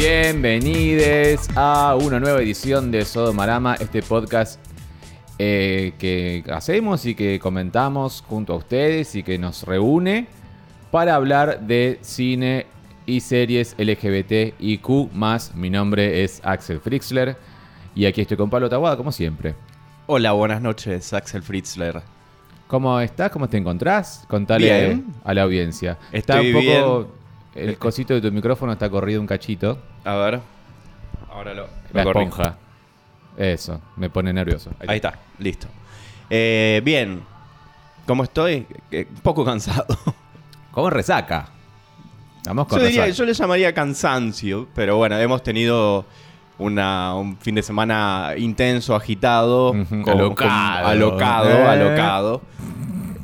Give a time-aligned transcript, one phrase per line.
[0.00, 4.60] Bienvenidos a una nueva edición de Sodomarama, este podcast
[5.40, 10.28] eh, que hacemos y que comentamos junto a ustedes y que nos reúne
[10.92, 12.66] para hablar de cine
[13.06, 15.10] y series LGBT y Q.
[15.56, 17.36] Mi nombre es Axel Fritzler
[17.96, 19.56] y aquí estoy con Pablo Taguada, como siempre.
[20.06, 22.02] Hola, buenas noches, Axel Fritzler.
[22.68, 23.32] ¿Cómo estás?
[23.32, 24.24] ¿Cómo te encontrás?
[24.28, 25.06] Contale Bien.
[25.24, 25.98] a la audiencia.
[26.12, 26.98] Estoy está un poco.
[27.00, 27.17] bien.
[27.64, 29.78] El cosito de tu micrófono está corrido un cachito.
[30.04, 30.40] A ver.
[31.30, 31.66] Ahora lo.
[31.92, 32.56] La lo esponja.
[33.36, 34.70] Eso, me pone nervioso.
[34.86, 35.66] Ahí está, listo.
[36.28, 37.22] Eh, bien.
[38.06, 38.66] ¿Cómo estoy?
[38.90, 39.86] Eh, Un poco cansado.
[40.72, 41.48] ¿Cómo resaca?
[42.46, 43.18] Vamos con Yo, diría- resaca.
[43.18, 46.04] yo le llamaría cansancio, pero bueno, hemos tenido
[46.58, 50.82] una- un fin de semana intenso, agitado, Ujú, con- alocado.
[50.82, 51.66] con- alocado, Eh.
[51.66, 52.42] alocado.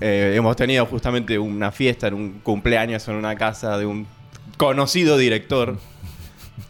[0.00, 4.06] Eh, hemos tenido justamente una fiesta en un cumpleaños en una casa de un
[4.56, 5.78] conocido director.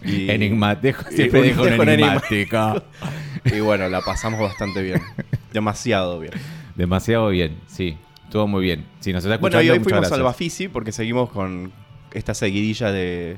[0.03, 1.03] Y- Enigmático.
[1.11, 2.83] y Siempre un- dijo un enigmático.
[3.45, 5.03] Y bueno, la pasamos bastante bien.
[5.53, 6.33] Demasiado bien.
[6.77, 7.99] Demasiado bien, sí.
[8.25, 8.87] Estuvo muy bien.
[9.01, 10.19] Si nos está escuchando, Bueno, y hoy fuimos gracias.
[10.19, 11.71] al Bafisi porque seguimos con
[12.15, 13.37] esta seguidilla de,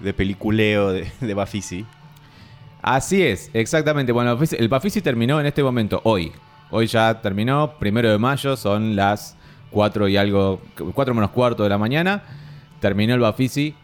[0.00, 1.86] de peliculeo de, de Bafisi.
[2.82, 4.12] Así es, exactamente.
[4.12, 6.32] Bueno, el Bafisi terminó en este momento, hoy.
[6.70, 9.36] Hoy ya terminó, primero de mayo, son las
[9.70, 10.60] 4 y algo,
[10.94, 12.22] 4 menos cuarto de la mañana.
[12.80, 13.74] Terminó el Bafisi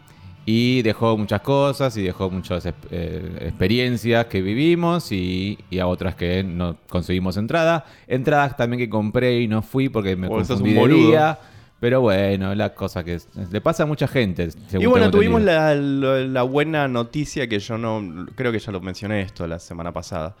[0.45, 6.15] y dejó muchas cosas y dejó muchas eh, experiencias que vivimos y, y a otras
[6.15, 7.85] que no conseguimos entrada.
[8.07, 11.39] Entradas también que compré y no fui porque me Oh, confundí un de día.
[11.79, 14.49] Pero bueno, la cosa que es- le pasa a mucha gente.
[14.49, 18.25] según Y bueno, tuvimos la, la- la buena noticia que yo no.
[18.35, 20.35] Creo que ya lo mencioné esto la semana pasada.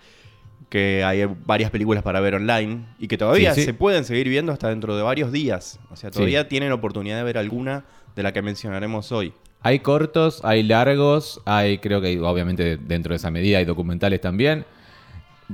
[0.69, 3.65] Que hay varias películas para ver online y que todavía Sí, sí.
[3.67, 5.79] se pueden seguir viendo hasta dentro de varios días.
[5.91, 7.85] O sea, todavía tienen oportunidad de ver alguna
[8.17, 9.31] de la que mencionaremos hoy.
[9.61, 14.65] Hay cortos, hay largos, hay, creo que obviamente dentro de esa medida hay documentales también.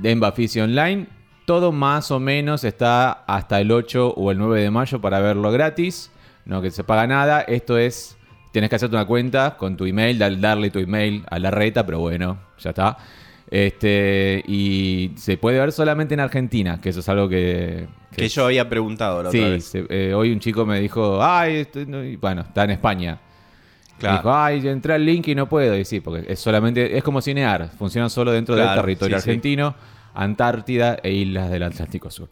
[0.02, 1.06] En Bafisi Online,
[1.46, 5.52] todo más o menos está hasta el 8 o el 9 de mayo para verlo
[5.52, 6.10] gratis.
[6.44, 7.40] No que se paga nada.
[7.42, 8.16] Esto es,
[8.52, 11.86] tienes que hacerte una cuenta con tu email, dar- darle tu email a la reta,
[11.86, 12.98] pero bueno, ya está.
[13.54, 17.86] Este, y se puede ver solamente en Argentina, que eso es algo que...
[18.10, 19.64] Que yo había preguntado la otra Sí, vez.
[19.64, 23.20] se- eh, hoy un chico me dijo, ay, esto no-", y bueno, está en España.
[24.00, 24.16] Claro.
[24.16, 25.76] Dijo, ay, entré al link y no puedo.
[25.78, 29.30] Y sí, porque es solamente, es como cinear, funciona solo dentro del territorio sí, sí.
[29.30, 29.76] argentino,
[30.14, 32.28] Antártida e islas del Atlántico Sur.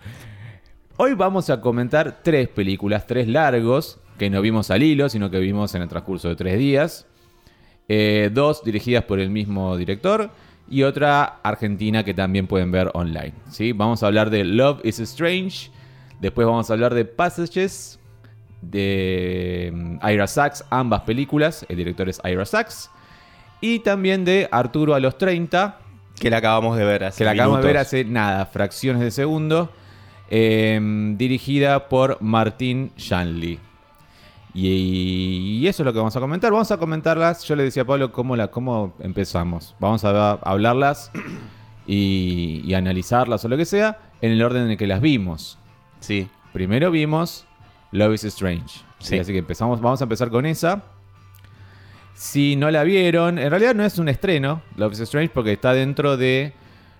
[0.96, 5.38] Hoy vamos a comentar tres películas, tres largos, que no vimos al hilo, sino que
[5.38, 7.06] vimos en el transcurso de tres días.
[7.88, 10.30] Eh, dos dirigidas por el mismo director
[10.72, 13.34] y otra argentina que también pueden ver online.
[13.50, 13.72] ¿sí?
[13.72, 15.70] Vamos a hablar de Love is Strange,
[16.18, 18.00] después vamos a hablar de Passages,
[18.62, 22.90] de mm, Ira Sachs, ambas películas, el director es Ira Sachs,
[23.60, 25.78] y también de Arturo a los 30,
[26.18, 29.10] Que la acabamos de ver hace que la acabamos de ver hace nada, fracciones de
[29.10, 29.70] segundo,
[30.30, 30.80] eh,
[31.18, 33.60] dirigida por Martín Shanley.
[34.54, 36.52] Y, y eso es lo que vamos a comentar.
[36.52, 37.44] Vamos a comentarlas.
[37.44, 39.74] Yo le decía a Pablo cómo, la, cómo empezamos.
[39.80, 41.10] Vamos a hablarlas
[41.86, 45.58] y, y analizarlas o lo que sea en el orden en el que las vimos.
[46.00, 46.28] Sí.
[46.52, 47.46] Primero vimos
[47.92, 48.80] Love is Strange.
[48.98, 49.08] ¿sí?
[49.14, 49.18] Sí.
[49.18, 50.82] Así que empezamos, vamos a empezar con esa.
[52.14, 55.72] Si no la vieron, en realidad no es un estreno, Love is Strange, porque está
[55.72, 56.52] dentro de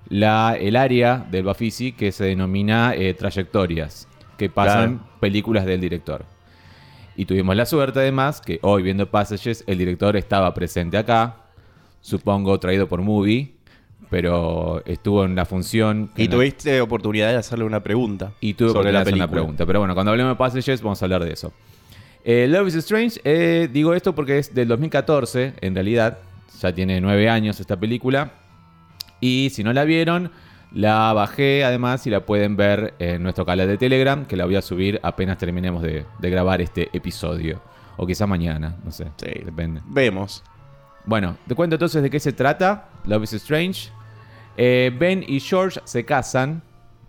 [0.09, 5.11] la, el área del Bafisi que se denomina eh, trayectorias, que pasan Claro.
[5.21, 6.25] películas del director.
[7.17, 11.37] Y tuvimos la suerte además que hoy viendo Passages el director estaba presente acá,
[12.01, 13.53] supongo traído por Movie,
[14.11, 16.11] pero estuvo en la función.
[16.17, 19.29] Y la- tuviste oportunidad de hacerle una pregunta y tuve sobre que la hacer una
[19.31, 19.67] pregunta.
[19.67, 21.53] Pero bueno, cuando hablemos de Passages vamos a hablar de eso.
[22.25, 26.19] Eh, Love is Strange, eh, digo esto porque es del 2014, en realidad.
[26.61, 28.33] Ya tiene nueve años esta película.
[29.21, 30.31] Y si no la vieron,
[30.75, 34.57] la bajé además y la pueden ver en nuestro canal de Telegram, que la voy
[34.57, 37.61] a subir apenas terminemos de, de grabar este episodio.
[37.97, 39.07] O quizá mañana, no sé.
[39.17, 39.31] Sí.
[39.45, 39.83] Depende.
[39.87, 40.43] Vemos.
[41.05, 42.89] Bueno, te cuento entonces de qué se trata.
[43.05, 43.91] Love is Strange.
[44.57, 46.63] Eh, ben y George se casan.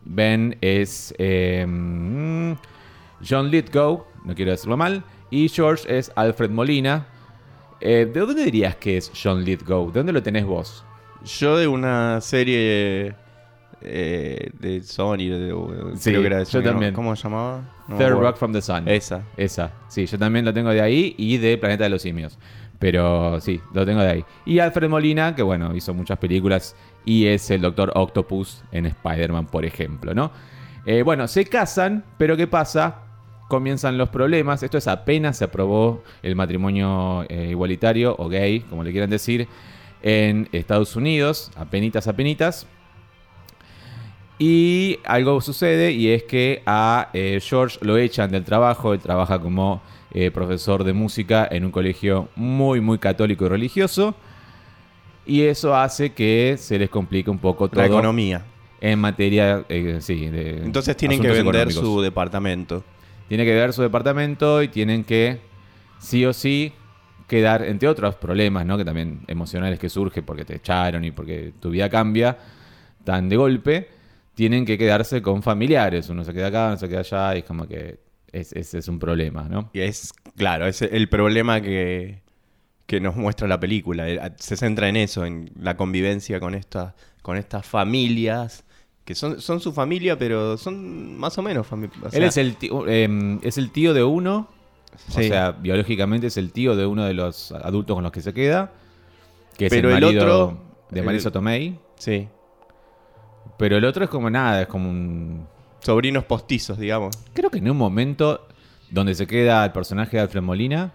[0.06, 2.54] Ben es eh, mm,
[3.28, 5.04] John Lithgow, no quiero decirlo mal.
[5.30, 7.08] Y George es Alfred Molina.
[7.80, 9.88] Eh, ¿De dónde dirías que es John Lithgow?
[9.92, 10.84] ¿De dónde lo tenés vos?
[11.24, 13.16] Yo de una serie
[13.84, 15.54] eh, de Sony, de,
[15.96, 16.94] Sí, creo que era de yo también.
[16.94, 17.62] ¿Cómo se llamaba?
[17.88, 18.14] No Third.
[18.14, 18.88] Rock from the Sun.
[18.88, 19.24] Esa.
[19.38, 22.38] Esa, sí, yo también lo tengo de ahí y de Planeta de los Simios.
[22.80, 24.26] Pero sí, lo tengo de ahí.
[24.46, 26.76] Y Alfred Molina, que bueno, hizo muchas películas
[27.06, 30.32] y es el Doctor Octopus en Spider-Man, por ejemplo, ¿no?
[30.86, 33.04] Eh, bueno, se casan, pero ¿qué pasa?
[33.54, 34.64] comienzan los problemas.
[34.64, 39.48] Esto es apenas se aprobó el matrimonio eh, igualitario o gay, como le quieran decir,
[40.02, 42.66] en Estados Unidos, apenitas, apenitas.
[44.40, 49.40] Y algo sucede y es que a eh, George lo echan del trabajo, él trabaja
[49.40, 49.82] como
[50.12, 54.16] eh, profesor de música en un colegio muy, muy católico y religioso.
[55.26, 58.44] Y eso hace que se les complique un poco todo La economía.
[58.82, 61.84] en materia, eh, sí, de Entonces tienen que vender económicos.
[61.84, 62.84] su departamento.
[63.30, 65.40] Tiene que ver su departamento y tienen que,
[66.00, 66.74] sí o sí,
[67.28, 68.78] quedar, entre otros problemas, ¿no?
[68.78, 72.38] Que también emocionales que surgen porque te echaron y porque tu vida cambia
[73.04, 73.90] tan de golpe,
[74.36, 76.10] tienen que quedarse con familiares.
[76.10, 78.00] Uno se queda acá, uno se queda allá y es como que
[78.32, 79.70] es- ese es un problema, ¿no?
[79.74, 82.22] Y es, claro, es el problema que,
[82.88, 84.10] que nos muestra la película.
[84.10, 88.64] Eh, Se centra en eso, en la convivencia con, esta, con estas familias,
[89.06, 91.96] que son, son su familia, pero son más o menos familia.
[92.12, 94.48] Él es el, tío, eh, es el tío de uno,
[95.10, 95.28] o Sí.
[95.28, 98.72] sea, biológicamente es el tío de uno de los adultos con los que se queda,
[99.58, 100.58] que es Pero el otro,
[100.90, 101.78] de el- Marisa Tomei.
[101.98, 102.28] Sí.
[103.58, 105.46] Pero el otro es como nada, es como un...
[105.80, 107.16] Sobrinos postizos, digamos.
[107.34, 108.48] Creo que en un momento
[108.90, 110.94] donde se queda el personaje de Alfred Molina,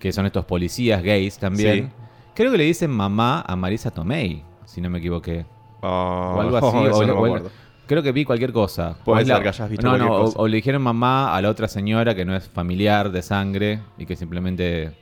[0.00, 2.04] que son estos policías gays también, Sí.
[2.34, 5.44] creo que le dicen mamá a Marisa Tomei, si no me equivoqué.
[5.82, 6.66] Oh, O algo así.
[6.76, 7.50] o- no me o- acuerdo.
[7.86, 8.96] creo que vi cualquier cosa.
[9.04, 10.38] Puede O ser la- que hayas visto no, no, o- cosa.
[10.38, 14.06] O, le dijeron mamá a la otra señora que no es familiar de sangre y
[14.06, 14.92] que simplemente...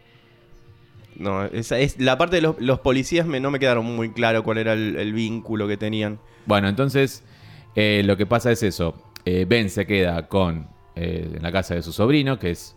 [1.17, 4.43] No, esa es, la parte de los, los policías me, no me quedaron muy claro
[4.43, 6.19] cuál era el, el vínculo que tenían.
[6.51, 7.23] Bueno, entonces
[7.77, 8.97] eh, lo que pasa es eso.
[9.25, 10.67] Eh, ben se queda con
[10.97, 12.75] eh, en la casa de su sobrino, que es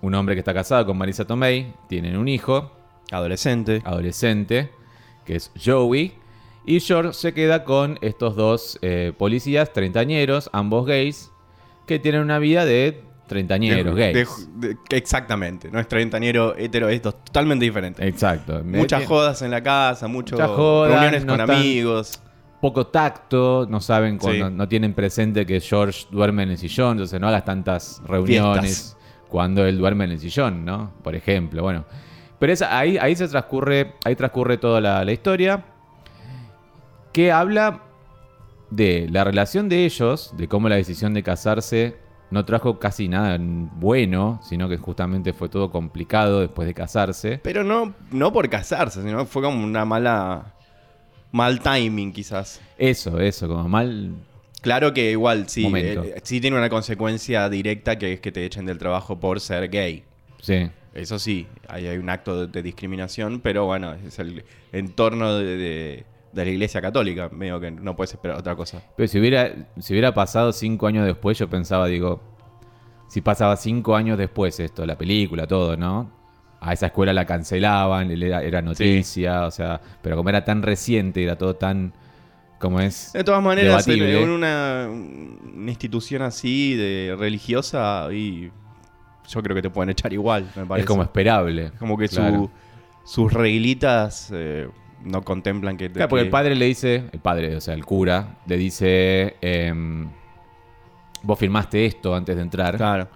[0.00, 1.74] un hombre que está casado con Marisa Tomei.
[1.88, 2.70] Tienen un hijo,
[3.10, 3.82] Adolescente.
[3.84, 4.70] adolescente,
[5.24, 6.14] que es Joey.
[6.64, 8.78] Y George se queda con estos dos
[9.18, 11.32] policías, treintañeros, ambos gays,
[11.88, 14.48] que tienen una vida de treintañeros De- gays.
[14.60, 15.70] de- de- exactamente.
[15.70, 18.06] No es treintañero hetero, es totalmente diferente.
[18.06, 18.62] Exacto.
[18.64, 22.20] Muchas jodas en la casa, muchas reuniones no con están- amigos.
[22.60, 24.54] poco tacto, no saben cuando Sí.
[24.54, 28.96] no tienen presente que George duerme en el sillón, entonces no hagas tantas reuniones Fiestas.
[29.28, 30.92] cuando él duerme en el sillón, ¿no?
[31.02, 31.84] Por ejemplo, bueno.
[32.38, 35.64] Pero esa- ahí, ahí se transcurre, ahí transcurre toda la, la historia
[37.12, 37.82] que habla
[38.70, 41.96] de la relación de ellos, de cómo la decisión de casarse
[42.30, 47.40] no trajo casi nada bueno, sino que justamente fue todo complicado después de casarse.
[47.42, 50.54] Pero no, no por casarse, sino fue como una mala.
[51.32, 52.60] mal timing, quizás.
[52.78, 54.14] Eso, eso, como mal
[54.62, 58.66] Claro que igual sí, eh, sí tiene una consecuencia directa que es que te echen
[58.66, 60.02] del trabajo por ser gay.
[60.40, 60.68] Sí.
[60.92, 65.56] Eso sí, ahí hay un acto de, de discriminación, pero bueno, es el entorno de,
[65.56, 66.04] de-
[66.36, 68.80] de la iglesia católica, medio que no puedes esperar otra cosa.
[68.96, 72.20] Pero si hubiera, si hubiera pasado cinco años después, yo pensaba, digo,
[73.08, 76.10] si pasaba cinco años después esto, la película, todo, ¿no?
[76.60, 81.22] A esa escuela la cancelaban, era, era noticia, o sea, pero como era tan reciente,
[81.22, 81.92] era todo tan,
[82.58, 88.50] como es, De todas maneras, en, una, una institución así de religiosa, y
[89.28, 90.82] yo creo que te pueden echar igual, me parece.
[90.84, 91.72] es como esperable.
[91.78, 92.50] Como que su-
[93.04, 94.68] sus reglitas eh,
[95.04, 95.90] no contemplan que...
[95.90, 99.36] Claro, porque que- el padre le dice, el padre, o sea, el cura, le dice,
[99.40, 100.08] em,
[101.22, 102.76] vos firmaste esto antes de entrar.
[102.76, 103.08] Claro.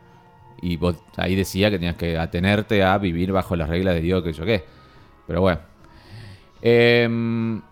[0.62, 4.22] Y vos ahí decía que tenías que atenerte a vivir bajo las reglas de Dios,
[4.22, 4.64] que yo qué.
[5.26, 5.60] Pero bueno.
[6.62, 7.62] Em,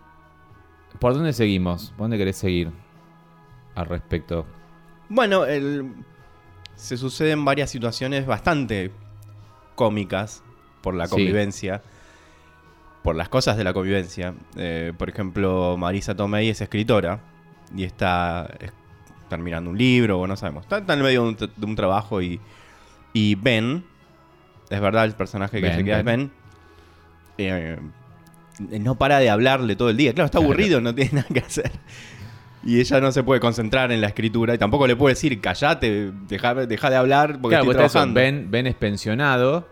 [0.99, 1.91] ¿Por dónde seguimos?
[1.91, 2.71] ¿Por dónde querés seguir
[3.75, 4.45] al respecto?
[5.07, 5.93] Bueno, el-
[6.75, 8.91] se suceden varias situaciones bastante
[9.75, 10.43] cómicas
[10.81, 11.15] por la Sí.
[13.03, 14.33] Por las cosas de la convivencia.
[14.57, 17.19] Eh, por ejemplo, Marisa Tomei es escritora
[17.75, 18.71] y está es-
[19.29, 20.63] terminando un libro, o no sabemos.
[20.63, 22.39] Está, está en el medio de un, tra- de un trabajo y,
[23.13, 23.83] y Ben,
[24.69, 26.31] es verdad, el personaje que Ben, se queda es Ben.
[27.37, 27.79] Ben, eh,
[28.79, 30.13] no para de hablarle todo el día.
[30.13, 31.71] Claro, está aburrido, no tiene nada que hacer.
[32.63, 36.11] Y ella no se puede concentrar en la escritura y tampoco le puede decir, callate,
[36.27, 38.19] deja, deja de hablar porque claro, estoy eso, trabajando.
[38.19, 39.65] ben, ben es pensionado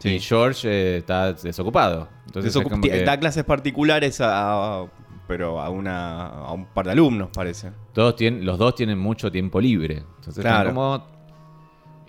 [0.00, 0.08] Sí.
[0.16, 2.08] y George eh, está desocupado.
[2.26, 4.86] Entonces es Desocup- como que Da clases particulares a, a-
[5.28, 7.70] pero a, una, a un par de alumnos, parece.
[7.92, 9.98] todos tienen, los dos tienen mucho tiempo libre.
[10.16, 10.74] Entonces están Claro.
[10.74, 11.06] como...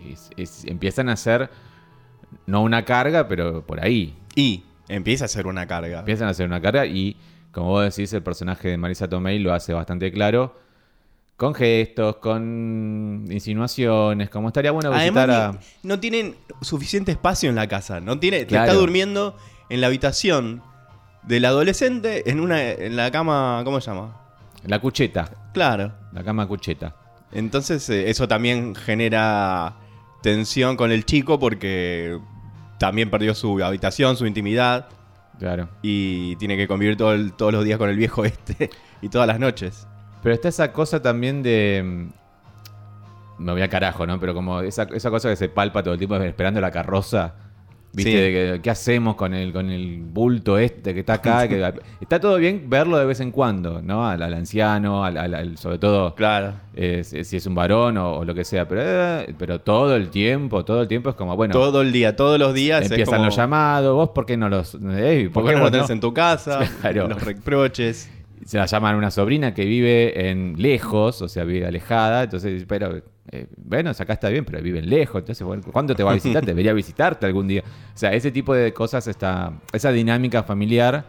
[0.10, 1.50] es- es- empiezan a hacer,
[2.48, 4.18] no una carga, pero por ahí.
[4.36, 6.00] Y empieza a ser una carga.
[6.00, 7.16] Empiezan a hacer una carga y,
[7.52, 10.58] como vos decís, el personaje de Marisa Tomei lo hace bastante claro.
[11.42, 15.88] Con gestos, con insinuaciones, como estaría bueno visitar Además, a...
[15.88, 18.00] no tienen suficiente espacio en la casa.
[18.00, 18.66] No tiene, Claro.
[18.66, 19.36] Está durmiendo
[19.68, 20.62] en la habitación
[21.24, 24.22] del adolescente en una en la cama, ¿cómo se llama?
[24.68, 25.92] La cucheta, Claro.
[26.14, 26.96] la cama cucheta.
[27.32, 29.78] Entonces eh, eso también genera
[30.22, 32.20] tensión con el chico porque
[32.78, 34.90] también perdió su habitación, su intimidad
[35.40, 35.70] Claro.
[35.82, 38.70] y tiene que convivir todo el- todos los días con el viejo este
[39.02, 39.88] y todas las noches.
[40.24, 41.82] Pero está esa cosa también de.
[41.84, 44.20] mm, Me voy a carajo, ¿no?
[44.20, 47.34] Pero como esa, esa cosa que se palpa todo el tiempo esperando la carroza.
[47.94, 48.12] ¿Viste?
[48.12, 48.18] Sí.
[48.18, 51.46] De que, ¿Qué hacemos con el, con el bulto este que está acá?
[51.50, 54.08] Que- está todo bien verlo de vez en cuando, ¿no?
[54.08, 56.54] Al, al anciano, al, al- al- sobre todo Claro.
[56.74, 58.66] eh, si si es un varón o, o lo que sea.
[58.66, 62.16] Pero, eh, pero todo el tiempo, todo el tiempo es como, bueno, todo el día,
[62.16, 62.84] todos los días.
[62.90, 63.94] empiezan como, los llamados.
[63.94, 64.76] ¿Vos por qué no los.?
[64.76, 66.60] eh, ¿Por qué no vos lo tenés en tu casa?
[66.82, 67.10] Claro.
[67.10, 68.10] Los reproches.
[68.46, 73.02] Se la llaman una sobrina que vive en lejos, o sea, vive alejada, entonces, pero,
[73.32, 76.46] eh, bueno, acá está bien, pero viven lejos, entonces, bueno, ¿cuándo te va a visitar?
[76.46, 77.64] Debería visitarte algún día.
[77.94, 81.06] O sea, ese tipo de cosas está, esa dinámica familiar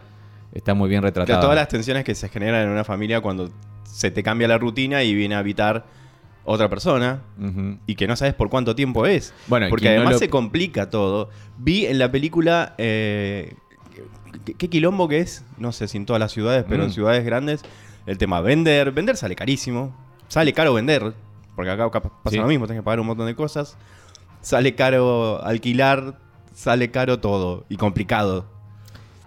[0.53, 1.39] está muy bien retratada.
[1.41, 3.49] todas las tensiones que se generan en una familia cuando
[3.83, 5.85] se te cambia la rutina y viene a habitar
[6.45, 7.21] otra persona
[7.87, 9.33] y que no sabes por cuánto tiempo es.
[9.47, 11.29] Bueno, Porque no además lo- se complica todo.
[11.57, 12.75] Vi en la película.
[12.77, 13.53] eh,
[14.45, 15.43] ¿qué, qué quilombo que es?
[15.57, 16.85] No sé si en todas las ciudades, pero Mm.
[16.87, 17.61] en ciudades grandes.
[18.05, 18.91] El tema vender.
[18.91, 19.95] Vender sale carísimo.
[20.27, 21.13] Sale caro vender.
[21.55, 22.37] Porque acá pasa Sí.
[22.37, 23.77] lo mismo, tenés que pagar un montón de cosas.
[24.41, 26.17] Sale caro alquilar.
[26.53, 27.65] Sale caro todo.
[27.69, 28.45] Y complicado.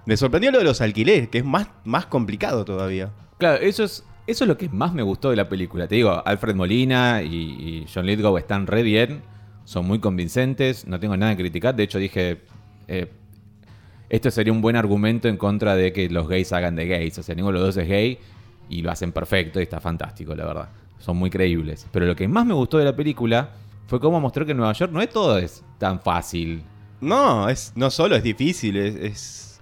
[0.04, 3.10] Me sorprendió lo de los alquileres, que es más, más complicado todavía.
[3.38, 5.88] Claro, eso es, eso es lo que más me gustó de la película.
[5.88, 9.22] Te digo, Alfred Molina y, y John Lithgow están re bien,
[9.64, 11.74] son muy convincentes, no tengo nada que criticar.
[11.74, 12.42] De hecho, dije,
[12.86, 13.10] eh,
[14.08, 17.18] esto sería un buen argumento en contra de que los gays hagan de gays.
[17.18, 18.18] O sea, ninguno de los dos es gay
[18.68, 20.68] y lo hacen perfecto y está fantástico, la verdad.
[20.98, 21.86] Son muy creíbles.
[21.92, 23.50] Pero lo que más me gustó de la película
[23.86, 26.62] fue cómo mostró que en Nueva York no es todo es tan fácil.
[27.00, 29.60] No, es, no solo es difícil, es, es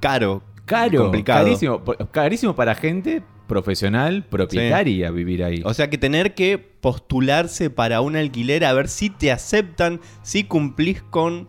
[0.00, 0.42] caro.
[0.64, 1.44] Caro, complicado.
[1.44, 5.62] carísimo, carísimo para gente profesional, propietaria vivir ahí.
[5.64, 10.44] O sea que tener que postularse para un alquiler a ver si te aceptan, si
[10.44, 11.48] cumplís con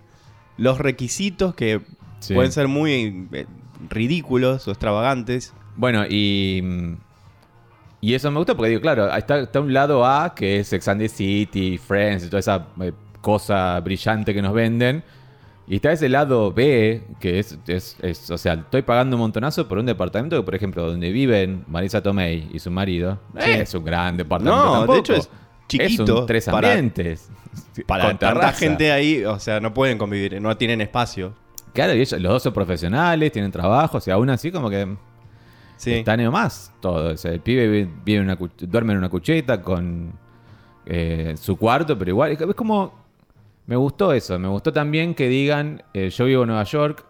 [0.57, 1.81] los requisitos que
[2.21, 2.33] Sí.
[2.33, 3.45] pueden ser muy eh,
[3.89, 5.53] ridículos o extravagantes.
[5.75, 6.63] Bueno, y.
[8.03, 10.87] Y eso me gusta porque digo, claro, está, está un lado A, que es Sex
[10.87, 15.03] and the City, Friends y toda esa eh, cosa brillante que nos venden.
[15.67, 19.67] Y está ese lado B, que es, es- es- o sea, estoy pagando un montonazo
[19.67, 23.51] por un departamento que, por ejemplo, donde viven Marisa Tomei y su marido, Sí.
[23.51, 24.85] es un gran departamento.
[24.87, 25.29] No, de hecho es
[25.67, 27.29] chiquito Es un tres para- ambientes.
[27.85, 31.33] Para con tanta gente ahí, o sea, no pueden convivir, no tienen espacio.
[31.73, 34.95] Claro, y ellos, los dos son profesionales, tienen trabajo, o sea, aún así como que
[35.81, 35.93] Sí.
[35.93, 37.13] está más todo.
[37.13, 40.13] O sea, el pibe vive, vive en una, duerme en una cucheta con
[40.85, 43.01] eh, su cuarto, pero igual, es, como...
[43.65, 47.05] Me gustó eso, me gustó también que digan, eh, yo vivo en Nueva York,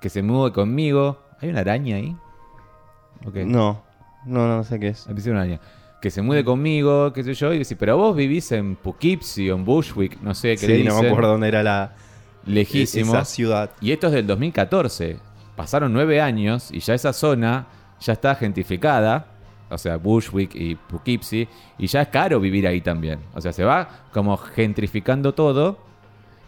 [0.00, 1.22] que se mude conmigo.
[1.40, 2.16] ¿Hay una araña ahí?
[3.24, 3.36] Ok.
[3.46, 3.82] No,
[4.26, 5.06] no, no sé qué es.
[5.08, 5.60] Al una araña.
[6.00, 9.56] Que se mude conmigo, qué sé yo, y decir, pero vos vivís en Poughkeepsie o
[9.56, 11.94] en Bushwick, no sé qué le Sí, no me acuerdo dónde era la
[12.48, 13.12] lejísimo.
[13.12, 13.70] esa ciudad.
[13.80, 15.18] Y esto es del 2014.
[15.56, 17.66] Pasaron nueve años y ya esa zona
[18.00, 19.26] ya está gentificada.
[19.70, 21.48] O sea, Bushwick y Poughkeepsie.
[21.78, 23.20] Y ya es caro vivir ahí también.
[23.34, 25.78] O sea, se va como gentrificando todo.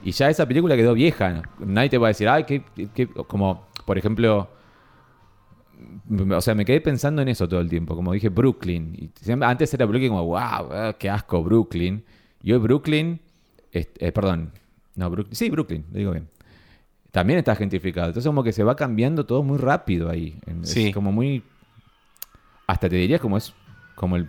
[0.03, 1.43] Y ya esa película quedó vieja.
[1.59, 2.63] Nadie te va a decir, ay, que,
[3.27, 4.49] como, por ejemplo...
[6.31, 7.95] O sea, me quedé pensando en eso todo el tiempo.
[7.95, 8.95] Como dije, Brooklyn.
[8.97, 12.05] Y antes era Brooklyn como, wow, qué asco Brooklyn.
[12.43, 13.21] Y hoy Brooklyn...
[13.73, 14.53] eh, perdón.
[15.01, 15.35] No, Brooklyn.
[15.35, 16.29] Sí, Brooklyn, lo digo bien
[17.13, 18.07] también está gentrificado.
[18.07, 20.39] Entonces como que se va cambiando todo muy rápido ahí.
[20.47, 20.89] En- Sí.
[20.91, 21.43] Es como muy...
[22.69, 23.53] Hasta te diría como es
[23.97, 24.29] como el,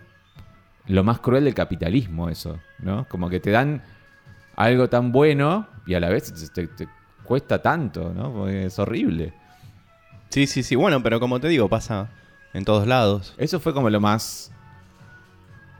[0.87, 3.07] lo más cruel del capitalismo eso, ¿no?
[3.07, 3.83] Como que te dan
[4.55, 6.91] algo tan bueno y a la vez te, te- te
[7.23, 8.33] cuesta tanto, ¿no?
[8.33, 9.31] Porque es horrible.
[10.29, 10.75] Sí, sí, sí.
[10.75, 12.09] Bueno, pero como te digo, pasa
[12.51, 13.35] en todos lados.
[13.37, 14.51] Eso fue como lo más...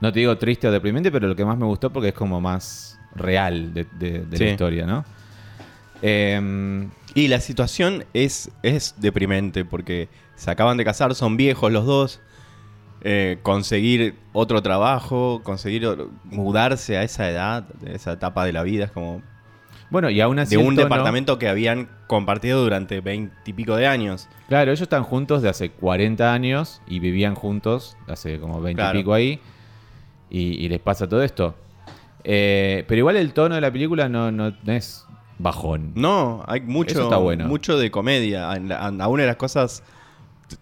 [0.00, 2.40] No te digo triste o deprimente, pero lo que más me gustó porque es como
[2.40, 4.44] más real de, de- de Sí.
[4.44, 5.04] la historia, ¿no?
[6.02, 11.84] Em, Y la situación es, es deprimente porque se acaban de casar, son viejos los
[11.86, 12.20] dos.
[13.04, 15.88] eh, conseguir otro trabajo, conseguir
[16.22, 19.22] mudarse a esa edad, a esa etapa de la vida, es como
[19.90, 20.54] bueno, y aún así...
[20.56, 24.28] de un departamento que habían compartido durante veinte y pico de años.
[24.48, 29.12] Claro, ellos están juntos de hace 40 años y vivían juntos hace como 20 Claro.
[29.14, 29.40] ahí.
[30.30, 31.56] Y, y les pasa todo esto.
[32.24, 35.06] Eh, pero igual el tono de la película no, no- no es
[35.38, 35.92] bajón.
[35.94, 37.46] No, hay mucho, Eso está bueno.
[37.48, 39.82] mucho de comedia, en- aún en las cosas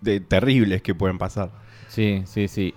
[0.00, 1.50] de- terribles que pueden pasar.
[1.88, 2.74] Sí, sí, sí.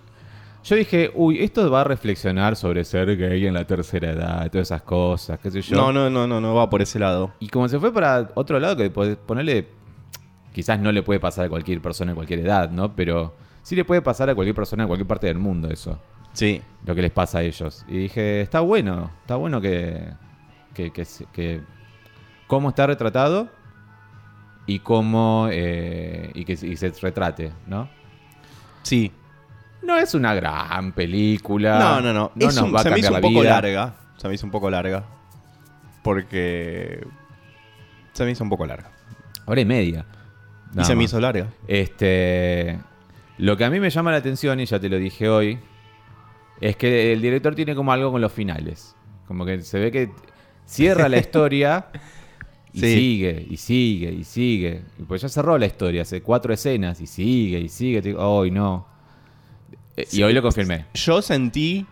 [0.66, 4.68] Yo dije, uy, esto va a reflexionar sobre ser gay en la tercera edad, todas
[4.68, 5.75] esas cosas, qué sé yo.
[5.75, 7.34] No, no, no, no, no va por ese lado.
[7.40, 9.68] Y como se fue para otro lado, que ponerle.
[10.54, 12.96] Quizás no le puede pasar a cualquier persona en cualquier edad, ¿no?
[12.96, 16.00] Pero sí le puede pasar a cualquier persona en cualquier parte del mundo eso.
[16.34, 16.62] Sí.
[16.86, 17.86] lo que les pasa a ellos.
[17.88, 20.10] Y dije, está bueno, está bueno que,
[20.74, 21.62] que, que,
[22.48, 23.50] cómo está retratado
[24.66, 27.90] y cómo eh, y que se- y se retrate, ¿no?
[28.82, 29.12] Sí.
[29.82, 31.78] No es una gran película.
[31.80, 32.32] No, no, no.
[32.40, 33.50] Es nos un- va a se me hizo un la poco vida.
[33.62, 33.94] larga.
[34.18, 35.04] Se me hizo un poco larga.
[36.04, 37.06] Porque.
[38.13, 38.92] Se me hizo un poco larga.
[39.46, 40.06] Hora y media.
[40.78, 41.48] y se me hizo larga.
[41.68, 42.80] Este,
[43.38, 45.60] lo que a mí me llama la atención, y ya te lo dije hoy,
[46.70, 48.96] es que el director tiene como algo con los finales.
[49.27, 50.10] Como que se ve que
[50.65, 51.88] cierra la historia
[52.72, 52.96] y Sí.
[52.96, 54.82] sigue, y sigue, y sigue.
[54.98, 58.15] Y pues ya cerró la historia, hace cuatro escenas, y sigue, y sigue.
[58.15, 58.88] Hoy no.
[59.96, 60.86] Eh, Y hoy lo confirmé.
[60.93, 61.86] Yo sentí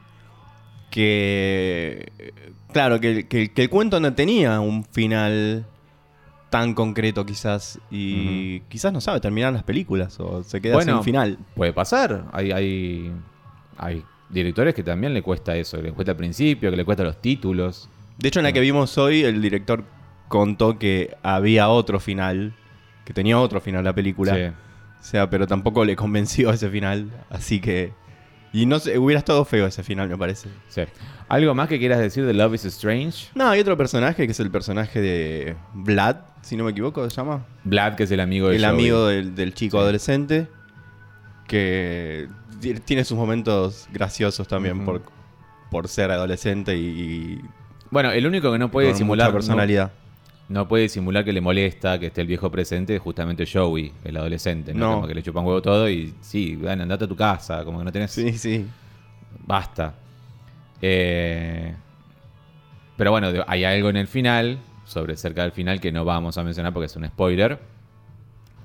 [0.90, 2.12] que.
[2.74, 5.66] Claro, que, que- que el cuento no tenía un final
[6.50, 7.80] tan concreto, quizás.
[7.90, 11.38] Y quizás no sabe terminar las películas o se queda Bueno, sin final.
[11.56, 12.26] Puede pasar.
[12.32, 13.12] Hay, hay,
[13.78, 17.04] hay directores que también le cuesta eso, que le cuesta al principio, que le cuesta
[17.04, 17.90] los títulos.
[18.18, 19.84] De hecho, en la que vimos hoy, el director
[20.28, 22.54] contó que había otro final.
[23.06, 24.36] Que tenía otro final la película.
[24.36, 24.42] Sí.
[24.44, 27.10] O sea, pero tampoco le convenció ese final.
[27.30, 27.94] Así que.
[28.54, 30.50] Y no sé, hubiera estado feo ese final, me parece.
[30.68, 30.82] Sí.
[31.30, 33.30] ¿Algo más que quieras decir de Love is Strange?
[33.34, 37.16] No, hay otro personaje que es el personaje de Vlad, si no me equivoco, se
[37.16, 37.46] llama.
[37.64, 38.74] Vlad, que es el amigo de el Joey.
[38.74, 39.82] amigo del, del chico Sí.
[39.82, 40.48] adolescente.
[41.48, 42.28] Que
[42.62, 45.02] tiene sus momentos graciosos también por,
[45.70, 47.42] por ser adolescente y, y
[47.90, 49.92] Bueno, el único que no puede simular personalidad.
[50.48, 53.92] No, no puede simular que le molesta que esté el viejo presente es justamente Joey,
[54.04, 54.80] el adolescente, ¿no?
[54.80, 54.96] No.
[54.96, 57.86] Como que le chupan huevo todo y sí, bueno, andate a tu casa, como que
[57.86, 58.12] no tenés.
[58.12, 58.66] Sí, sí.
[59.46, 59.94] Basta.
[60.82, 61.74] Eh,
[62.98, 66.44] pero bueno, hay algo en el final, sobre cerca del final, que no vamos a
[66.44, 67.60] mencionar porque es un spoiler.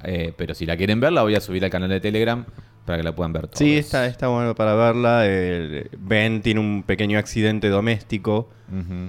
[0.02, 2.44] Eh, pero si la quieren ver, la voy a subir al canal de Telegram
[2.86, 3.58] para que la puedan ver todos.
[3.58, 5.26] Sí, está, está bueno para verla.
[5.26, 8.48] El- ben tiene un pequeño accidente doméstico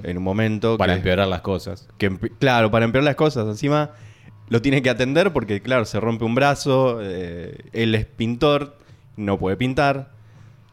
[0.04, 0.78] en un momento.
[0.78, 1.88] Para que- empeorar las cosas.
[1.98, 3.48] que claro, para empeorar las cosas.
[3.48, 3.92] Encima
[4.50, 7.00] lo tiene que atender porque, claro, se rompe un brazo.
[7.02, 8.76] eh, él es pintor,
[9.16, 10.12] no puede pintar.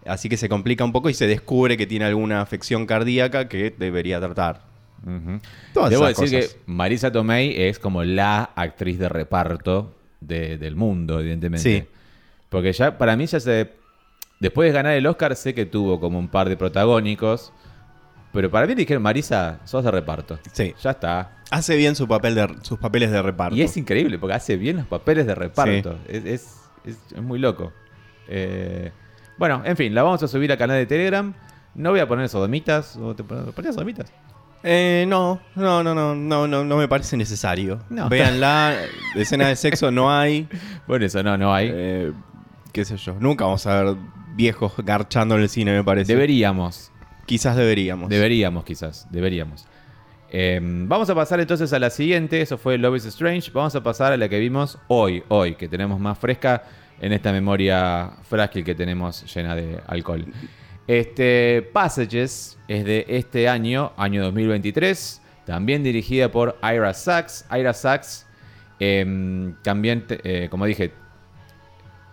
[0.07, 3.75] Así que se complica un poco y se descubre que tiene alguna afección cardíaca que
[3.79, 4.63] debería tratar.
[5.75, 6.55] Todas Debo esas decir cosas.
[6.55, 11.63] que Marisa Tomei es como la actriz de reparto de- del mundo, evidentemente.
[11.81, 11.87] Sí.
[12.49, 13.73] Porque ya, para mí, ya se.
[14.41, 17.53] Después de ganar el Oscar, sé que tuvo como un par de protagónicos.
[18.33, 20.39] Pero para mí dijeron, Marisa, sos de reparto.
[20.53, 20.75] Sí.
[20.83, 21.37] Ya está.
[21.51, 23.55] Hace bien su papel de, sus papeles de reparto.
[23.57, 25.99] Y es increíble, porque hace bien los papeles de reparto.
[26.09, 27.73] Es, es- es- es muy loco.
[28.29, 28.91] Eh,
[29.39, 31.33] bueno, en fin, la vamos a subir al canal de Telegram.
[31.77, 32.97] No voy a poner sodomitas.
[32.97, 34.13] ¿O te pon- ponías sodomitas?
[34.65, 37.81] Eh, no, no, no, no, no, no, no me parece necesario.
[37.89, 38.09] No.
[38.09, 38.75] Véanla,
[39.15, 40.49] escena de sexo no hay.
[40.89, 41.71] Bueno, eso no, no hay.
[41.73, 42.13] Eh,
[42.75, 43.15] qué sé yo.
[43.21, 43.97] Nunca vamos a ver
[44.35, 46.13] viejos garchando en el cine, me parece.
[46.13, 46.91] Deberíamos.
[47.25, 48.11] Quizás deberíamos.
[48.11, 49.07] Deberíamos, quizás.
[49.11, 49.65] Deberíamos.
[50.29, 52.41] Eh, vamos a pasar entonces a la siguiente.
[52.41, 53.53] Eso fue Love is Strange.
[53.53, 55.23] Vamos a pasar a la que vimos hoy.
[55.29, 56.65] Hoy, que tenemos más fresca
[57.01, 60.27] en esta memoria frágil que tenemos llena de alcohol.
[60.89, 65.23] Este Passages es de este año, año 2023.
[65.47, 67.47] También dirigida por Ira Sachs.
[67.57, 68.27] Ira Sachs,
[68.81, 70.93] eh, también, eh, como dije,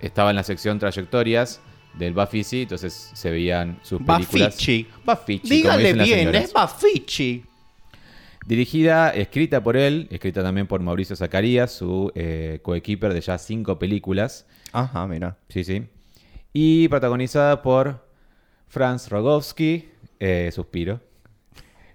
[0.01, 1.61] estaba en la sección trayectorias
[1.93, 4.55] del Bafisi, entonces se veían sus películas.
[4.55, 7.43] Bafichi, como Dígale bien, es Bafichi.
[8.45, 13.77] Dirigida, escrita por él, escrita también por Mauricio Zacarías, su eh, coequiper de ya cinco
[13.77, 14.47] películas.
[14.71, 15.37] Ajá, mira.
[15.49, 15.87] Sí, sí.
[16.51, 18.07] Y protagonizada por
[18.67, 21.01] Franz Rogowski, eh, Suspiro,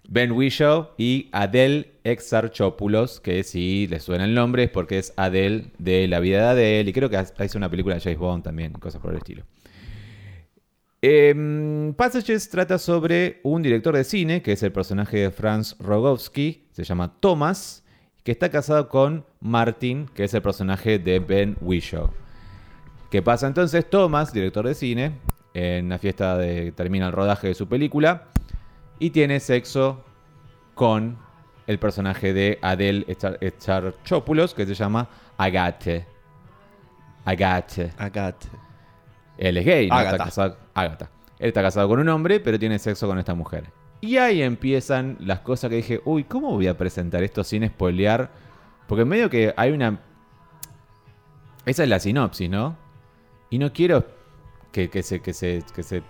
[0.09, 5.73] Ben Whishaw y Adele Exarchopoulos, que si les suena el nombre es porque es Adele
[5.79, 8.73] de La vida de Adele, y creo que hizo una película de James Bond también,
[8.73, 9.45] cosas por el estilo.
[11.03, 16.67] Em, Passages trata sobre un director de cine, que es el personaje de Franz Rogowski,
[16.73, 17.85] se llama Thomas,
[18.23, 22.11] que está casado con Martin, que es el personaje de Ben Whishaw.
[23.11, 23.89] ¿Qué pasa entonces?
[23.89, 25.13] Thomas, director de cine,
[25.55, 28.29] en la fiesta de termina el rodaje de su película
[28.99, 30.05] y tiene sexo
[30.75, 31.19] con
[31.67, 36.07] el personaje de Adele Echar- Echarchopoulos que se llama Agate.
[37.25, 37.93] Agate.
[37.99, 38.45] Agat.
[39.37, 40.01] Él es gay, ¿no?
[40.01, 41.11] Está casado, Ágata.
[41.39, 43.65] Él está casado con un hombre, pero tiene sexo con esta mujer.
[44.01, 48.31] Y ahí empiezan las cosas que dije, uy, ¿cómo voy a presentar esto sin spoilear?
[48.87, 49.99] Porque en medio que hay una...
[51.65, 52.77] Esa es la sinopsis, ¿no?
[53.51, 54.07] Y no quiero
[54.73, 56.03] que, que se, que, se, que, se,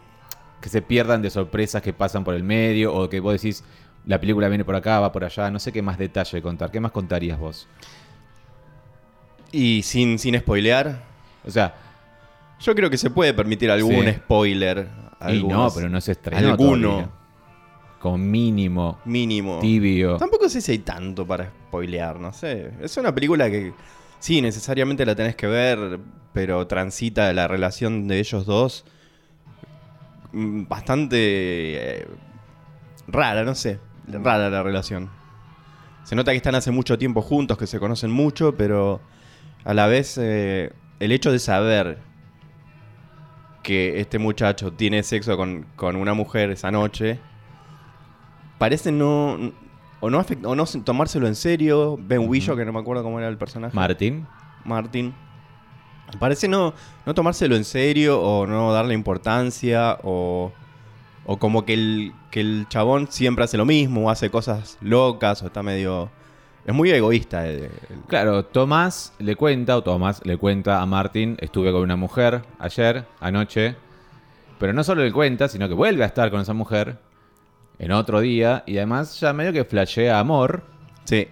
[0.66, 3.62] que se pierdan de sorpresas que pasan por el medio o que vos decís,
[4.04, 5.48] la película viene por acá, va por allá.
[5.48, 6.72] No sé qué más detalle contar.
[6.72, 7.68] ¿Qué más contarías vos?
[9.52, 11.04] Y sin, sin spoilear,
[11.46, 11.72] O sea,
[12.58, 14.12] yo creo que se puede permitir algún Sí.
[14.14, 14.88] spoiler
[15.28, 16.88] Y no, pero no se estrenó Alguno.
[16.88, 17.10] todavía.
[18.00, 19.60] Con mínimo, Mínimo.
[19.60, 20.16] tibio.
[20.16, 22.72] Tampoco sé si hay tanto para spoilear, no sé.
[22.80, 23.72] Es una película que
[24.18, 26.00] sí, necesariamente la tenés que ver,
[26.32, 28.84] pero transita la relación de ellos dos
[30.32, 31.16] bastante
[32.00, 32.06] eh,
[33.08, 33.78] rara, no sé.
[34.08, 35.10] Rara la relación.
[36.04, 39.00] Se nota que están hace mucho tiempo juntos, que se conocen mucho, pero
[39.64, 41.98] a la vez eh, el hecho de saber
[43.62, 47.18] que este muchacho tiene sexo con, con una mujer esa noche
[48.58, 49.52] parece no
[49.98, 53.02] o no afect- o no se- tomárselo en serio Ben Whishaw que no me acuerdo
[53.02, 54.24] cómo era el personaje Martín.
[54.64, 55.14] Martin
[56.18, 56.72] parece no
[57.04, 60.52] no tomárselo en serio o no darle importancia o
[61.24, 65.42] o como que el que el chabón siempre hace lo mismo o hace cosas locas
[65.42, 66.08] o está medio
[66.64, 67.70] es muy egoísta el- el-
[68.08, 73.04] Claro, Tomás le cuenta, o Tomás le cuenta a Martín, estuve con una mujer ayer,
[73.20, 73.76] anoche,
[74.58, 76.98] pero no solo le cuenta, sino que vuelve a estar con esa mujer
[77.78, 80.64] en otro día, y además ya medio que flashea amor
[81.04, 81.28] sí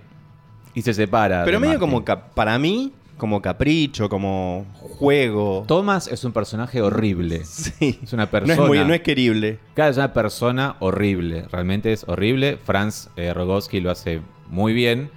[0.72, 1.42] y se separa.
[1.44, 1.80] pero medio Martín.
[1.90, 7.44] como cap- para mí como capricho como juego Tomás es un personaje horrible.
[7.44, 8.54] sí Es una no persona.
[8.54, 11.46] es muy no es querible Claro, es una persona horrible.
[11.50, 12.58] Realmente es horrible.
[12.62, 15.10] Franz eh, Rogowski lo hace muy bien.